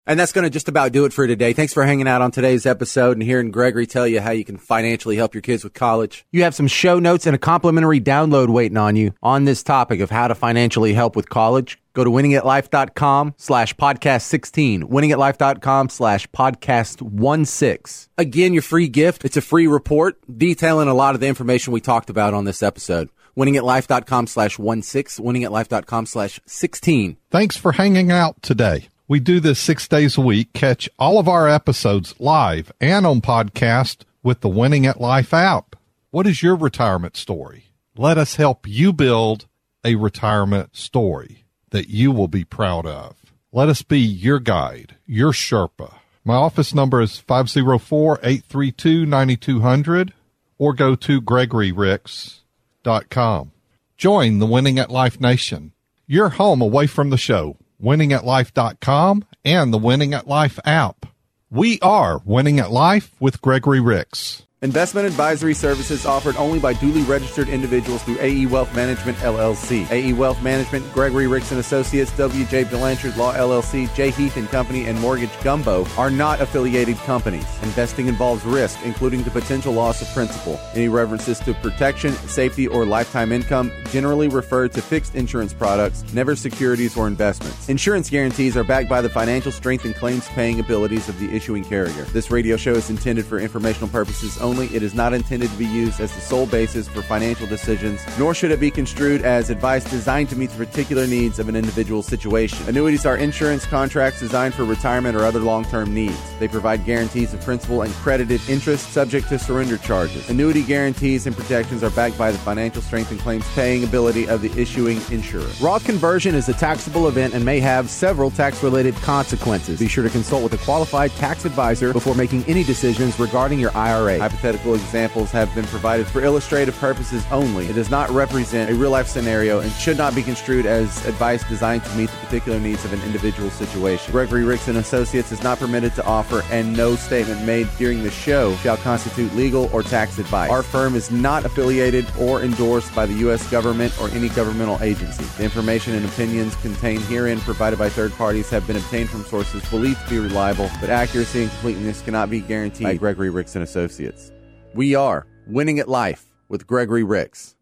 And 0.07 0.19
that's 0.19 0.31
going 0.33 0.43
to 0.43 0.49
just 0.49 0.67
about 0.67 0.91
do 0.91 1.05
it 1.05 1.13
for 1.13 1.27
today. 1.27 1.53
Thanks 1.53 1.73
for 1.73 1.85
hanging 1.85 2.07
out 2.07 2.21
on 2.21 2.31
today's 2.31 2.65
episode 2.65 3.13
and 3.13 3.23
hearing 3.23 3.51
Gregory 3.51 3.85
tell 3.85 4.07
you 4.07 4.19
how 4.19 4.31
you 4.31 4.43
can 4.43 4.57
financially 4.57 5.15
help 5.15 5.33
your 5.35 5.41
kids 5.41 5.63
with 5.63 5.73
college. 5.73 6.25
You 6.31 6.43
have 6.43 6.55
some 6.55 6.67
show 6.67 6.99
notes 6.99 7.25
and 7.27 7.35
a 7.35 7.39
complimentary 7.39 8.01
download 8.01 8.49
waiting 8.49 8.77
on 8.77 8.95
you 8.95 9.13
on 9.21 9.45
this 9.45 9.61
topic 9.63 9.99
of 10.01 10.09
how 10.09 10.27
to 10.27 10.35
financially 10.35 10.93
help 10.93 11.15
with 11.15 11.29
college. 11.29 11.79
Go 11.93 12.03
to 12.03 12.09
winningatlife.com 12.09 13.35
slash 13.37 13.75
podcast 13.75 14.21
16, 14.21 14.83
winningatlife.com 14.87 15.89
slash 15.89 16.27
podcast 16.27 17.45
16. 17.47 18.09
Again, 18.17 18.53
your 18.53 18.61
free 18.61 18.87
gift. 18.87 19.25
It's 19.25 19.37
a 19.37 19.41
free 19.41 19.67
report 19.67 20.17
detailing 20.37 20.87
a 20.87 20.93
lot 20.93 21.15
of 21.15 21.21
the 21.21 21.27
information 21.27 21.73
we 21.73 21.81
talked 21.81 22.09
about 22.09 22.33
on 22.33 22.45
this 22.45 22.63
episode. 22.63 23.09
Winningatlife.com 23.35 24.27
slash 24.27 24.57
16, 24.57 25.25
winningatlife.com 25.25 26.05
slash 26.05 26.39
16. 26.45 27.17
Thanks 27.29 27.57
for 27.57 27.73
hanging 27.73 28.11
out 28.11 28.41
today. 28.41 28.87
We 29.07 29.19
do 29.19 29.41
this 29.41 29.59
six 29.59 29.87
days 29.87 30.17
a 30.17 30.21
week. 30.21 30.53
Catch 30.53 30.89
all 30.97 31.19
of 31.19 31.27
our 31.27 31.49
episodes 31.49 32.15
live 32.19 32.71
and 32.79 33.05
on 33.05 33.19
podcast 33.19 34.03
with 34.23 34.39
the 34.39 34.49
Winning 34.49 34.85
at 34.85 35.01
Life 35.01 35.33
app. 35.33 35.75
What 36.11 36.27
is 36.27 36.41
your 36.41 36.55
retirement 36.55 37.17
story? 37.17 37.73
Let 37.97 38.17
us 38.17 38.35
help 38.35 38.67
you 38.67 38.93
build 38.93 39.47
a 39.83 39.95
retirement 39.95 40.75
story 40.75 41.40
that 41.71 41.89
you 41.89 42.11
will 42.11 42.27
be 42.27 42.45
proud 42.45 42.85
of. 42.85 43.15
Let 43.51 43.67
us 43.67 43.81
be 43.81 43.99
your 43.99 44.39
guide, 44.39 44.95
your 45.05 45.33
Sherpa. 45.33 45.95
My 46.23 46.35
office 46.35 46.73
number 46.73 47.01
is 47.01 47.21
504-832-9200 47.27 50.11
or 50.57 50.73
go 50.73 50.95
to 50.95 51.21
gregoryricks.com. 51.21 53.51
Join 53.97 54.39
the 54.39 54.45
Winning 54.45 54.79
at 54.79 54.91
Life 54.91 55.19
Nation. 55.19 55.73
You're 56.07 56.29
home 56.29 56.61
away 56.61 56.87
from 56.87 57.09
the 57.09 57.17
show, 57.17 57.57
winningatlife.com 57.83 59.25
and 59.43 59.73
the 59.73 59.77
Winning 59.77 60.13
at 60.13 60.27
Life 60.27 60.59
app. 60.63 61.07
We 61.49 61.79
are 61.81 62.21
Winning 62.23 62.59
at 62.59 62.71
Life 62.71 63.11
with 63.19 63.41
Gregory 63.41 63.79
Ricks. 63.79 64.43
Investment 64.63 65.07
advisory 65.07 65.55
services 65.55 66.05
offered 66.05 66.35
only 66.35 66.59
by 66.59 66.71
duly 66.73 67.01
registered 67.01 67.49
individuals 67.49 68.03
through 68.03 68.19
AE 68.19 68.45
Wealth 68.45 68.71
Management 68.75 69.17
LLC. 69.17 69.89
AE 69.89 70.13
Wealth 70.13 70.39
Management, 70.43 70.85
Gregory 70.93 71.25
Ricks 71.25 71.49
and 71.49 71.59
Associates, 71.59 72.11
WJ 72.11 72.69
Blanchard 72.69 73.17
Law 73.17 73.33
LLC, 73.33 73.91
J 73.95 74.11
Heath 74.11 74.37
and 74.37 74.47
Company, 74.49 74.85
and 74.85 74.99
Mortgage 74.99 75.31
Gumbo 75.43 75.87
are 75.97 76.11
not 76.11 76.41
affiliated 76.41 76.95
companies. 76.97 77.47
Investing 77.63 78.05
involves 78.05 78.45
risk, 78.45 78.77
including 78.85 79.23
the 79.23 79.31
potential 79.31 79.73
loss 79.73 79.99
of 80.03 80.07
principal. 80.09 80.59
Any 80.75 80.89
references 80.89 81.39
to 81.39 81.55
protection, 81.55 82.13
safety, 82.13 82.67
or 82.67 82.85
lifetime 82.85 83.31
income 83.31 83.71
generally 83.89 84.27
refer 84.27 84.67
to 84.67 84.79
fixed 84.79 85.15
insurance 85.15 85.53
products, 85.53 86.03
never 86.13 86.35
securities 86.35 86.95
or 86.95 87.07
investments. 87.07 87.67
Insurance 87.67 88.11
guarantees 88.11 88.55
are 88.55 88.63
backed 88.63 88.89
by 88.89 89.01
the 89.01 89.09
financial 89.09 89.51
strength 89.51 89.85
and 89.85 89.95
claims 89.95 90.27
paying 90.27 90.59
abilities 90.59 91.09
of 91.09 91.19
the 91.19 91.35
issuing 91.35 91.63
carrier. 91.63 92.03
This 92.13 92.29
radio 92.29 92.57
show 92.57 92.73
is 92.73 92.91
intended 92.91 93.25
for 93.25 93.39
informational 93.39 93.89
purposes 93.89 94.37
only. 94.37 94.50
It 94.59 94.83
is 94.83 94.93
not 94.93 95.13
intended 95.13 95.49
to 95.49 95.57
be 95.57 95.65
used 95.65 95.99
as 96.01 96.13
the 96.13 96.21
sole 96.21 96.45
basis 96.45 96.87
for 96.87 97.01
financial 97.01 97.47
decisions, 97.47 98.01
nor 98.19 98.33
should 98.33 98.51
it 98.51 98.59
be 98.59 98.69
construed 98.69 99.21
as 99.21 99.49
advice 99.49 99.83
designed 99.85 100.29
to 100.29 100.35
meet 100.35 100.49
the 100.49 100.65
particular 100.65 101.07
needs 101.07 101.39
of 101.39 101.47
an 101.47 101.55
individual 101.55 102.03
situation. 102.03 102.67
Annuities 102.67 103.05
are 103.05 103.17
insurance 103.17 103.65
contracts 103.65 104.19
designed 104.19 104.53
for 104.53 104.65
retirement 104.65 105.15
or 105.15 105.23
other 105.23 105.39
long 105.39 105.63
term 105.65 105.93
needs. 105.93 106.17
They 106.39 106.47
provide 106.47 106.85
guarantees 106.85 107.33
of 107.33 107.41
principal 107.41 107.83
and 107.83 107.93
credited 107.95 108.41
interest 108.49 108.91
subject 108.91 109.29
to 109.29 109.39
surrender 109.39 109.77
charges. 109.77 110.29
Annuity 110.29 110.63
guarantees 110.63 111.27
and 111.27 111.35
protections 111.35 111.83
are 111.83 111.91
backed 111.91 112.17
by 112.17 112.31
the 112.31 112.37
financial 112.39 112.81
strength 112.81 113.11
and 113.11 113.19
claims 113.19 113.47
paying 113.53 113.83
ability 113.83 114.27
of 114.27 114.41
the 114.41 114.51
issuing 114.59 114.99
insurer. 115.11 115.49
Roth 115.61 115.85
conversion 115.85 116.35
is 116.35 116.49
a 116.49 116.53
taxable 116.53 117.07
event 117.07 117.33
and 117.33 117.45
may 117.45 117.59
have 117.59 117.89
several 117.89 118.29
tax 118.31 118.61
related 118.63 118.95
consequences. 118.95 119.79
Be 119.79 119.87
sure 119.87 120.03
to 120.03 120.09
consult 120.09 120.43
with 120.43 120.53
a 120.53 120.63
qualified 120.65 121.11
tax 121.11 121.45
advisor 121.45 121.93
before 121.93 122.15
making 122.15 122.43
any 122.45 122.63
decisions 122.63 123.17
regarding 123.19 123.59
your 123.59 123.75
IRA. 123.75 124.19
Hypothetical 124.41 124.73
examples 124.73 125.29
have 125.29 125.53
been 125.53 125.65
provided 125.65 126.07
for 126.07 126.23
illustrative 126.23 126.75
purposes 126.79 127.23
only. 127.31 127.67
It 127.67 127.73
does 127.73 127.91
not 127.91 128.09
represent 128.09 128.71
a 128.71 128.73
real 128.73 128.89
life 128.89 129.07
scenario 129.07 129.59
and 129.59 129.71
should 129.73 129.99
not 129.99 130.15
be 130.15 130.23
construed 130.23 130.65
as 130.65 131.05
advice 131.05 131.47
designed 131.47 131.83
to 131.83 131.95
meet 131.95 132.09
the 132.09 132.25
particular 132.25 132.59
needs 132.59 132.83
of 132.83 132.91
an 132.91 133.03
individual 133.03 133.51
situation. 133.51 134.11
Gregory 134.11 134.43
Ricks 134.43 134.67
and 134.67 134.79
Associates 134.79 135.31
is 135.31 135.43
not 135.43 135.59
permitted 135.59 135.93
to 135.93 136.03
offer, 136.05 136.41
and 136.49 136.75
no 136.75 136.95
statement 136.95 137.45
made 137.45 137.67
during 137.77 138.01
the 138.01 138.09
show 138.09 138.55
shall 138.57 138.77
constitute 138.77 139.31
legal 139.35 139.69
or 139.71 139.83
tax 139.83 140.17
advice. 140.17 140.49
Our 140.49 140.63
firm 140.63 140.95
is 140.95 141.11
not 141.11 141.45
affiliated 141.45 142.07
or 142.19 142.41
endorsed 142.41 142.95
by 142.95 143.05
the 143.05 143.13
U.S. 143.25 143.47
government 143.51 143.93
or 144.01 144.09
any 144.09 144.29
governmental 144.29 144.81
agency. 144.81 145.23
The 145.37 145.43
information 145.43 145.93
and 145.93 146.03
opinions 146.03 146.55
contained 146.55 147.03
herein 147.03 147.41
provided 147.41 147.77
by 147.77 147.89
third 147.89 148.11
parties 148.13 148.49
have 148.49 148.65
been 148.65 148.77
obtained 148.77 149.11
from 149.11 149.23
sources 149.23 149.63
believed 149.69 150.03
to 150.05 150.09
be 150.09 150.17
reliable, 150.17 150.71
but 150.79 150.89
accuracy 150.89 151.43
and 151.43 151.51
completeness 151.51 152.01
cannot 152.01 152.31
be 152.31 152.39
guaranteed 152.39 152.85
by 152.85 152.95
Gregory 152.95 153.29
Ricks 153.29 153.53
and 153.55 153.63
Associates. 153.63 154.30
We 154.73 154.95
are 154.95 155.27
winning 155.47 155.79
at 155.79 155.89
life 155.89 156.27
with 156.47 156.65
Gregory 156.65 157.03
Ricks. 157.03 157.57